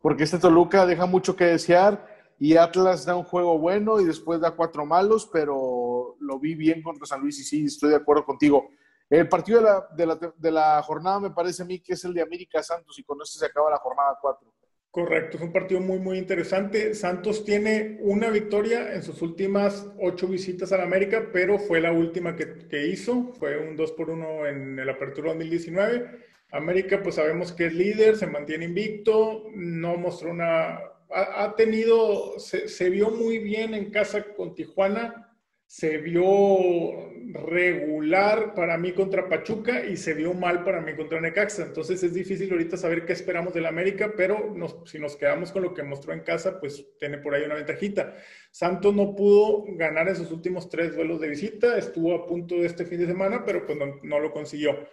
Porque 0.00 0.24
este 0.24 0.38
Toluca 0.38 0.86
deja 0.86 1.04
mucho 1.04 1.36
que 1.36 1.44
desear 1.44 2.06
y 2.38 2.56
Atlas 2.56 3.04
da 3.04 3.16
un 3.16 3.24
juego 3.24 3.58
bueno 3.58 4.00
y 4.00 4.06
después 4.06 4.40
da 4.40 4.50
cuatro 4.50 4.86
malos, 4.86 5.28
pero 5.30 6.16
lo 6.20 6.38
vi 6.38 6.54
bien 6.54 6.82
contra 6.82 7.06
San 7.06 7.20
Luis 7.20 7.38
y 7.40 7.44
sí, 7.44 7.64
estoy 7.66 7.90
de 7.90 7.96
acuerdo 7.96 8.24
contigo. 8.24 8.70
El 9.10 9.28
partido 9.28 9.60
de 9.60 9.64
la, 9.64 9.88
de 9.94 10.06
la, 10.06 10.34
de 10.36 10.50
la 10.50 10.82
jornada 10.82 11.20
me 11.20 11.30
parece 11.30 11.62
a 11.62 11.66
mí 11.66 11.80
que 11.80 11.92
es 11.92 12.04
el 12.04 12.14
de 12.14 12.22
América 12.22 12.62
Santos 12.62 12.98
y 12.98 13.04
con 13.04 13.18
esto 13.22 13.38
se 13.38 13.46
acaba 13.46 13.70
la 13.70 13.78
jornada 13.78 14.18
4. 14.20 14.54
Correcto, 14.90 15.38
es 15.38 15.42
un 15.42 15.52
partido 15.52 15.80
muy, 15.80 15.98
muy 15.98 16.18
interesante. 16.18 16.94
Santos 16.94 17.44
tiene 17.44 17.98
una 18.00 18.30
victoria 18.30 18.94
en 18.94 19.02
sus 19.02 19.22
últimas 19.22 19.88
ocho 20.00 20.28
visitas 20.28 20.70
a 20.70 20.76
la 20.76 20.84
América, 20.84 21.30
pero 21.32 21.58
fue 21.58 21.80
la 21.80 21.92
última 21.92 22.36
que, 22.36 22.68
que 22.68 22.86
hizo. 22.86 23.32
Fue 23.40 23.58
un 23.58 23.74
2 23.74 23.92
por 23.92 24.10
1 24.10 24.46
en 24.46 24.78
el 24.78 24.88
Apertura 24.88 25.30
2019. 25.30 26.24
América, 26.54 27.02
pues 27.02 27.16
sabemos 27.16 27.52
que 27.52 27.66
es 27.66 27.74
líder, 27.74 28.16
se 28.16 28.28
mantiene 28.28 28.66
invicto, 28.66 29.44
no 29.54 29.96
mostró 29.96 30.30
una... 30.30 30.78
Ha, 31.10 31.54
tenido, 31.56 32.38
se, 32.38 32.90
vio 32.90 33.10
muy 33.10 33.38
bien 33.38 33.74
en 33.74 33.90
casa 33.90 34.24
con 34.34 34.54
Tijuana, 34.54 35.23
se 35.66 35.98
vio 35.98 37.10
regular 37.32 38.54
para 38.54 38.78
mí 38.78 38.92
contra 38.92 39.28
Pachuca 39.28 39.84
y 39.84 39.96
se 39.96 40.14
vio 40.14 40.34
mal 40.34 40.62
para 40.62 40.80
mí 40.80 40.94
contra 40.94 41.20
Necaxa. 41.20 41.64
Entonces 41.64 42.02
es 42.02 42.14
difícil 42.14 42.50
ahorita 42.52 42.76
saber 42.76 43.04
qué 43.04 43.12
esperamos 43.12 43.54
del 43.54 43.66
América, 43.66 44.12
pero 44.16 44.54
si 44.84 44.98
nos 44.98 45.16
quedamos 45.16 45.50
con 45.50 45.62
lo 45.62 45.74
que 45.74 45.82
mostró 45.82 46.12
en 46.12 46.20
casa, 46.20 46.60
pues 46.60 46.86
tiene 46.98 47.18
por 47.18 47.34
ahí 47.34 47.42
una 47.44 47.56
ventajita. 47.56 48.14
Santos 48.50 48.94
no 48.94 49.16
pudo 49.16 49.64
ganar 49.76 50.08
en 50.08 50.16
sus 50.16 50.30
últimos 50.30 50.68
tres 50.68 50.94
duelos 50.94 51.20
de 51.20 51.28
visita, 51.28 51.76
estuvo 51.76 52.14
a 52.14 52.26
punto 52.26 52.56
de 52.56 52.66
este 52.66 52.84
fin 52.84 53.00
de 53.00 53.06
semana, 53.06 53.44
pero 53.44 53.66
pues 53.66 53.78
no 54.02 54.20
lo 54.20 54.30
consiguió. 54.30 54.88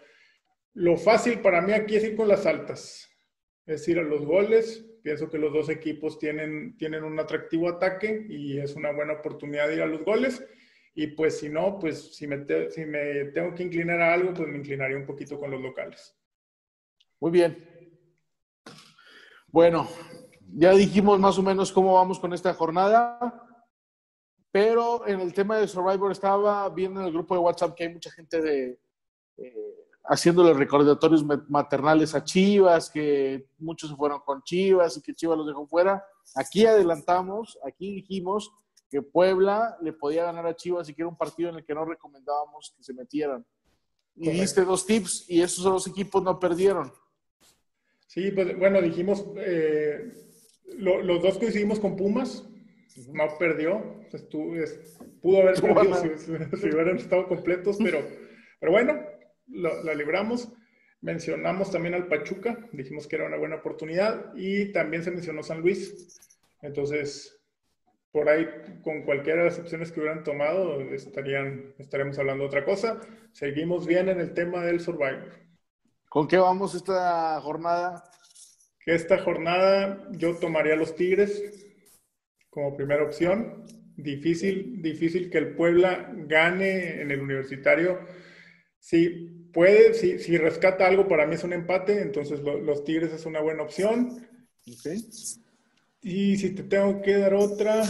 Lo 0.73 0.95
fácil 0.95 1.39
para 1.39 1.61
mí 1.61 1.73
aquí 1.73 1.97
es 1.97 2.03
ir 2.05 2.15
con 2.15 2.29
las 2.29 2.45
altas, 2.45 3.09
es 3.65 3.87
ir 3.87 3.99
a 3.99 4.03
los 4.03 4.25
goles. 4.25 4.87
Pienso 5.03 5.29
que 5.29 5.39
los 5.39 5.51
dos 5.51 5.69
equipos 5.69 6.17
tienen, 6.17 6.77
tienen 6.77 7.03
un 7.03 7.19
atractivo 7.19 7.67
ataque 7.67 8.25
y 8.29 8.59
es 8.59 8.75
una 8.75 8.91
buena 8.91 9.13
oportunidad 9.13 9.67
de 9.67 9.75
ir 9.75 9.81
a 9.81 9.87
los 9.87 10.03
goles. 10.05 10.43
Y 10.93 11.07
pues 11.07 11.39
si 11.39 11.49
no, 11.49 11.79
pues 11.79 12.15
si 12.15 12.27
me, 12.27 12.45
si 12.69 12.85
me 12.85 13.25
tengo 13.25 13.55
que 13.55 13.63
inclinar 13.63 14.01
a 14.01 14.13
algo, 14.13 14.33
pues 14.33 14.47
me 14.47 14.57
inclinaría 14.57 14.97
un 14.97 15.05
poquito 15.05 15.39
con 15.39 15.51
los 15.51 15.61
locales. 15.61 16.15
Muy 17.19 17.31
bien. 17.31 17.67
Bueno, 19.47 19.87
ya 20.53 20.71
dijimos 20.71 21.19
más 21.19 21.37
o 21.37 21.43
menos 21.43 21.71
cómo 21.71 21.93
vamos 21.93 22.19
con 22.19 22.33
esta 22.33 22.53
jornada, 22.53 23.47
pero 24.51 25.07
en 25.07 25.21
el 25.21 25.33
tema 25.33 25.57
de 25.57 25.67
Survivor 25.67 26.11
estaba 26.11 26.67
viendo 26.69 26.99
en 26.99 27.07
el 27.07 27.13
grupo 27.13 27.35
de 27.35 27.41
WhatsApp 27.41 27.75
que 27.75 27.83
hay 27.85 27.93
mucha 27.93 28.11
gente 28.11 28.41
de, 28.41 28.79
eh, 29.37 29.81
haciéndole 30.05 30.53
recordatorios 30.53 31.23
maternales 31.47 32.15
a 32.15 32.23
Chivas, 32.23 32.89
que 32.89 33.47
muchos 33.59 33.89
se 33.89 33.95
fueron 33.95 34.19
con 34.21 34.43
Chivas 34.43 34.97
y 34.97 35.01
que 35.01 35.13
Chivas 35.13 35.37
los 35.37 35.47
dejó 35.47 35.65
fuera. 35.67 36.03
Aquí 36.35 36.65
adelantamos, 36.65 37.57
aquí 37.65 37.95
dijimos 37.95 38.51
que 38.91 39.01
Puebla 39.01 39.77
le 39.81 39.93
podía 39.93 40.25
ganar 40.25 40.45
a 40.45 40.55
Chivas 40.55 40.89
y 40.89 40.93
que 40.93 41.01
era 41.01 41.09
un 41.09 41.17
partido 41.17 41.49
en 41.49 41.55
el 41.55 41.63
que 41.63 41.73
no 41.73 41.85
recomendábamos 41.85 42.73
que 42.75 42.83
se 42.83 42.93
metieran. 42.93 43.45
Y 44.17 44.29
diste 44.29 44.65
dos 44.65 44.85
tips 44.85 45.25
y 45.29 45.41
esos 45.41 45.63
dos 45.63 45.87
equipos 45.87 46.21
no 46.21 46.37
perdieron. 46.37 46.91
Sí, 48.05 48.31
pues 48.31 48.57
bueno, 48.59 48.81
dijimos, 48.81 49.25
eh, 49.37 50.11
los 50.77 51.21
dos 51.21 51.37
coincidimos 51.37 51.79
con 51.79 51.95
Pumas, 51.95 52.45
no 53.13 53.37
perdió, 53.39 54.01
pudo 55.21 55.41
haber 55.41 55.61
perdido 55.61 55.95
si, 55.95 56.09
si, 56.57 56.67
hubieran 56.67 56.97
estado 56.97 57.29
completos, 57.29 57.77
pero, 57.81 58.05
pero 58.59 58.73
bueno, 58.73 59.01
la, 59.47 59.93
libramos. 59.93 60.51
Mencionamos 60.99 61.71
también 61.71 61.95
al 61.95 62.07
Pachuca, 62.07 62.69
dijimos 62.73 63.07
que 63.07 63.15
era 63.15 63.25
una 63.25 63.37
buena 63.37 63.55
oportunidad 63.55 64.33
y 64.35 64.71
también 64.71 65.03
se 65.03 65.09
mencionó 65.09 65.41
San 65.41 65.61
Luis. 65.61 66.19
Entonces, 66.61 67.40
por 68.11 68.27
ahí, 68.27 68.47
con 68.83 69.03
cualquiera 69.03 69.43
de 69.43 69.49
las 69.49 69.59
opciones 69.59 69.91
que 69.91 70.01
hubieran 70.01 70.23
tomado, 70.23 70.81
estarían, 70.81 71.73
estaremos 71.77 72.19
hablando 72.19 72.43
de 72.43 72.47
otra 72.47 72.65
cosa. 72.65 72.99
Seguimos 73.31 73.87
bien 73.87 74.09
en 74.09 74.19
el 74.19 74.33
tema 74.33 74.65
del 74.65 74.81
Survivor. 74.81 75.31
¿Con 76.09 76.27
qué 76.27 76.37
vamos 76.37 76.75
esta 76.75 77.39
jornada? 77.39 78.03
Que 78.83 78.95
esta 78.95 79.17
jornada 79.19 80.09
yo 80.11 80.35
tomaría 80.35 80.75
los 80.75 80.95
Tigres 80.95 81.41
como 82.49 82.75
primera 82.75 83.03
opción. 83.03 83.63
Difícil, 83.95 84.81
difícil 84.81 85.29
que 85.29 85.37
el 85.37 85.55
Puebla 85.55 86.11
gane 86.27 87.01
en 87.01 87.11
el 87.11 87.21
universitario. 87.21 87.99
Sí, 88.77 89.49
puede, 89.53 89.93
si, 89.93 90.19
si, 90.19 90.37
rescata 90.37 90.85
algo, 90.85 91.07
para 91.07 91.25
mí 91.25 91.35
es 91.35 91.43
un 91.43 91.53
empate, 91.53 92.01
entonces 92.01 92.41
los 92.41 92.83
Tigres 92.83 93.13
es 93.13 93.25
una 93.25 93.39
buena 93.39 93.63
opción. 93.63 94.27
Y 96.01 96.37
si 96.37 96.55
te 96.55 96.63
tengo 96.63 97.01
que 97.01 97.17
dar 97.17 97.33
otra. 97.33 97.83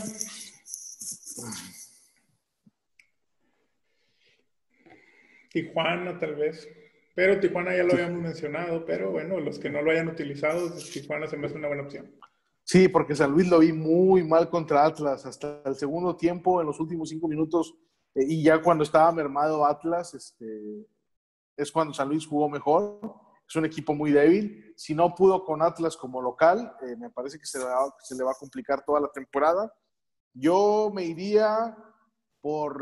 Tijuana, 5.50 6.18
tal 6.20 6.36
vez. 6.36 6.68
Pero 7.14 7.40
Tijuana 7.40 7.76
ya 7.76 7.84
lo 7.84 7.94
habíamos 7.94 8.22
mencionado, 8.22 8.86
pero 8.86 9.12
bueno, 9.12 9.40
los 9.40 9.60
que 9.60 9.70
no 9.70 9.82
lo 9.82 9.92
hayan 9.92 10.08
utilizado, 10.08 10.72
Tijuana 10.72 11.28
se 11.28 11.38
me 11.38 11.48
hace 11.48 11.56
una 11.56 11.68
buena 11.68 11.84
opción. 11.84 12.12
Sí, 12.64 12.88
porque 12.88 13.16
San 13.16 13.32
Luis 13.32 13.50
lo 13.50 13.60
vi 13.60 13.74
muy 13.74 14.24
mal 14.24 14.50
contra 14.50 14.86
Atlas 14.86 15.26
hasta 15.26 15.62
el 15.66 15.76
segundo 15.76 16.16
tiempo, 16.16 16.62
en 16.62 16.68
los 16.68 16.80
últimos 16.80 17.10
cinco 17.10 17.28
minutos, 17.28 17.76
eh, 18.16 18.24
y 18.28 18.44
ya 18.44 18.62
cuando 18.62 18.84
estaba 18.84 19.12
mermado 19.12 19.66
Atlas, 19.66 20.14
este, 20.14 20.88
es 21.58 21.72
cuando 21.72 21.94
San 21.94 22.08
Luis 22.08 22.26
jugó 22.26 22.50
mejor. 22.50 23.00
Es 23.52 23.56
un 23.58 23.66
equipo 23.66 23.94
muy 23.94 24.14
débil. 24.14 24.74
Si 24.78 24.96
no 24.96 25.14
pudo 25.14 25.44
con 25.44 25.62
Atlas 25.62 25.98
como 25.98 26.22
local, 26.22 26.74
eh, 26.84 26.96
me 26.96 27.10
parece 27.10 27.38
que 27.38 27.46
se 27.46 27.60
le, 27.60 27.66
va, 27.66 27.94
se 28.00 28.16
le 28.16 28.24
va 28.24 28.32
a 28.32 28.40
complicar 28.40 28.82
toda 28.86 29.02
la 29.02 29.10
temporada. 29.10 29.70
Yo 30.34 30.90
me 30.94 31.04
iría 31.04 31.76
por 32.40 32.78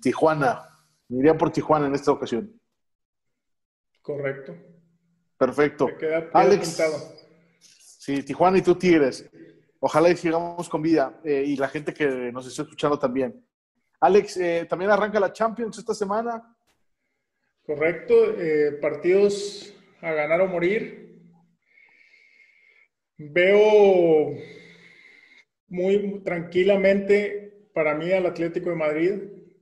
Tijuana. 0.00 0.68
Me 1.08 1.20
iría 1.20 1.38
por 1.38 1.52
Tijuana 1.52 1.86
en 1.86 1.94
esta 1.94 2.10
ocasión. 2.10 2.60
Correcto. 4.02 4.56
Perfecto. 5.38 5.86
Alex. 6.32 6.82
Sí, 7.60 8.24
Tijuana 8.24 8.58
y 8.58 8.62
tú 8.62 8.74
Tigres. 8.74 9.30
Ojalá 9.78 10.10
y 10.10 10.16
sigamos 10.16 10.68
con 10.68 10.82
vida. 10.82 11.20
Eh, 11.22 11.44
y 11.46 11.56
la 11.56 11.68
gente 11.68 11.94
que 11.94 12.32
nos 12.32 12.44
está 12.48 12.62
escuchando 12.62 12.98
también. 12.98 13.46
Alex, 14.00 14.36
eh, 14.38 14.66
también 14.68 14.90
arranca 14.90 15.20
la 15.20 15.32
Champions 15.32 15.78
esta 15.78 15.94
semana. 15.94 16.53
Correcto, 17.66 18.38
eh, 18.38 18.72
partidos 18.80 19.74
a 20.02 20.12
ganar 20.12 20.42
o 20.42 20.46
morir. 20.46 21.18
Veo 23.16 24.34
muy 25.68 26.20
tranquilamente 26.24 27.68
para 27.72 27.94
mí 27.94 28.12
al 28.12 28.26
Atlético 28.26 28.68
de 28.68 28.76
Madrid 28.76 29.12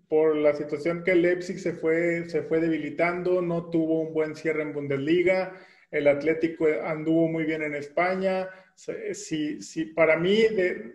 por 0.08 0.34
la 0.34 0.52
situación 0.52 1.04
que 1.04 1.12
el 1.12 1.22
Leipzig 1.22 1.60
se 1.60 1.74
fue, 1.74 2.28
se 2.28 2.42
fue 2.42 2.60
debilitando, 2.60 3.40
no 3.40 3.70
tuvo 3.70 4.00
un 4.00 4.12
buen 4.12 4.34
cierre 4.34 4.62
en 4.62 4.72
Bundesliga, 4.72 5.56
el 5.92 6.08
Atlético 6.08 6.66
anduvo 6.84 7.28
muy 7.28 7.44
bien 7.44 7.62
en 7.62 7.74
España. 7.74 8.48
Si, 8.74 9.84
para 9.94 10.16
mí, 10.16 10.38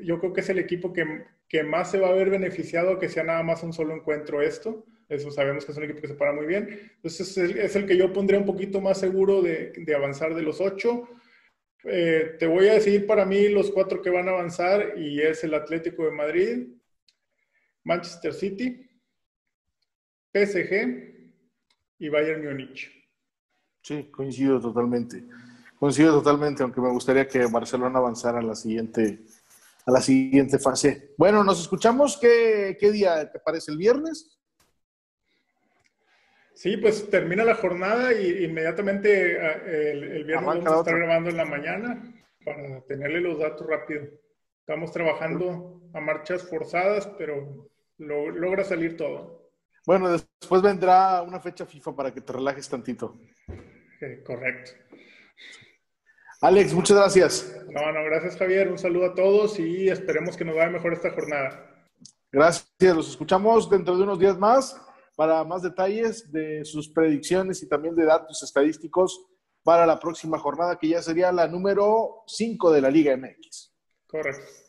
yo 0.02 0.20
creo 0.20 0.34
que 0.34 0.42
es 0.42 0.50
el 0.50 0.60
equipo 0.60 0.92
que, 0.92 1.24
que 1.48 1.64
más 1.64 1.90
se 1.90 2.00
va 2.00 2.10
a 2.10 2.14
ver 2.14 2.30
beneficiado 2.30 3.00
que 3.00 3.08
sea 3.08 3.24
nada 3.24 3.44
más 3.44 3.64
un 3.64 3.72
solo 3.72 3.96
encuentro 3.96 4.42
esto. 4.42 4.86
Eso 5.10 5.32
sabemos 5.32 5.66
que 5.66 5.72
es 5.72 5.78
un 5.78 5.86
equipo 5.86 6.02
que 6.02 6.08
se 6.08 6.16
para 6.16 6.34
muy 6.34 6.46
bien. 6.46 6.92
Entonces 6.96 7.38
es 7.38 7.76
el, 7.76 7.86
que 7.86 7.98
yo 7.98 8.12
pondría 8.12 8.40
un 8.40 8.46
poquito 8.46 8.82
más 8.82 9.00
seguro 9.00 9.42
de, 9.42 9.72
de 9.76 9.96
avanzar 9.96 10.36
de 10.36 10.42
los 10.42 10.60
ocho. 10.60 11.08
Eh, 11.84 12.36
te 12.38 12.48
voy 12.48 12.68
a 12.68 12.74
decir 12.74 13.06
para 13.08 13.26
mí 13.26 13.48
los 13.48 13.72
cuatro 13.72 14.02
que 14.02 14.10
van 14.10 14.28
a 14.28 14.32
avanzar 14.32 14.98
y 14.98 15.22
es 15.22 15.44
el 15.44 15.54
Atlético 15.54 16.04
de 16.04 16.12
Madrid, 16.12 16.68
Manchester 17.84 18.34
City, 18.34 18.90
PSG 20.34 21.32
y 22.00 22.10
Bayern 22.10 22.44
Múnich. 22.44 22.92
Sí, 23.82 24.10
coincido 24.12 24.60
totalmente. 24.60 25.24
Coincido 25.80 26.22
totalmente, 26.22 26.64
aunque 26.64 26.82
me 26.82 26.90
gustaría 26.90 27.28
que 27.28 27.46
Barcelona 27.46 28.00
avanzara 28.00 28.40
a 28.40 28.44
la 28.44 28.56
siguiente 28.56 29.20
a 29.86 29.92
la 29.92 30.02
siguiente 30.02 30.60
fase. 30.60 31.14
Bueno, 31.18 31.46
nos 31.46 31.62
escuchamos. 31.62 32.18
¿Qué, 32.18 32.76
qué 32.78 32.92
día 32.92 33.32
te 33.32 33.40
parece? 33.40 33.72
¿El 33.72 33.78
viernes? 33.78 34.37
Sí, 36.58 36.76
pues 36.76 37.08
termina 37.12 37.46
la 37.46 37.54
jornada 37.54 38.12
y 38.14 38.44
inmediatamente 38.44 39.34
eh, 39.34 39.92
el, 39.92 40.24
viernes 40.24 40.44
vamos 40.44 40.66
a 40.66 40.80
estar 40.80 40.98
grabando 40.98 41.30
en 41.30 41.38
la 41.38 41.46
mañana 41.46 42.02
para 42.44 42.82
tenerle 42.82 43.22
los 43.22 43.38
datos 43.38 43.68
rápido. 43.68 44.08
Estamos 44.62 44.92
trabajando 44.92 45.84
a 45.94 46.00
marchas 46.00 46.50
forzadas, 46.50 47.06
pero 47.16 47.70
logra 48.00 48.64
salir 48.64 48.98
todo. 48.98 49.52
Bueno, 49.86 50.10
después 50.10 50.64
vendrá 50.64 51.22
una 51.22 51.40
fecha 51.40 51.64
FIFA 51.64 51.96
para 51.96 52.12
que 52.12 52.22
te 52.22 52.34
relajes 52.34 52.68
tantito. 52.68 53.16
correcto. 54.26 54.72
Alex, 56.42 56.74
muchas 56.74 56.98
gracias. 56.98 57.66
No, 57.70 57.92
no, 57.92 58.04
gracias 58.06 58.36
Javier. 58.36 58.68
Un 58.68 58.80
saludo 58.80 59.06
a 59.06 59.14
todos 59.14 59.60
y 59.60 59.90
esperemos 59.90 60.36
que 60.36 60.44
nos 60.44 60.56
vaya 60.56 60.72
mejor 60.72 60.94
esta 60.94 61.12
jornada. 61.12 61.72
Gracias, 62.32 62.96
los 62.96 63.12
escuchamos 63.12 63.70
dentro 63.70 63.96
de 63.96 64.02
unos 64.02 64.18
días 64.18 64.40
más 64.40 64.87
para 65.18 65.44
más 65.44 65.64
detalles 65.64 66.32
de 66.32 66.64
sus 66.64 66.90
predicciones 66.90 67.64
y 67.64 67.68
también 67.68 67.96
de 67.96 68.06
datos 68.06 68.44
estadísticos 68.44 69.26
para 69.64 69.88
la 69.88 70.00
próxima 70.00 70.38
jornada, 70.38 70.78
que 70.78 70.90
ya 70.90 71.02
sería 71.02 71.32
la 71.32 71.48
número 71.48 72.24
5 72.28 72.72
de 72.72 72.82
la 72.82 72.92
Liga 72.92 73.18
MX. 73.18 73.74
Correcto. 74.06 74.67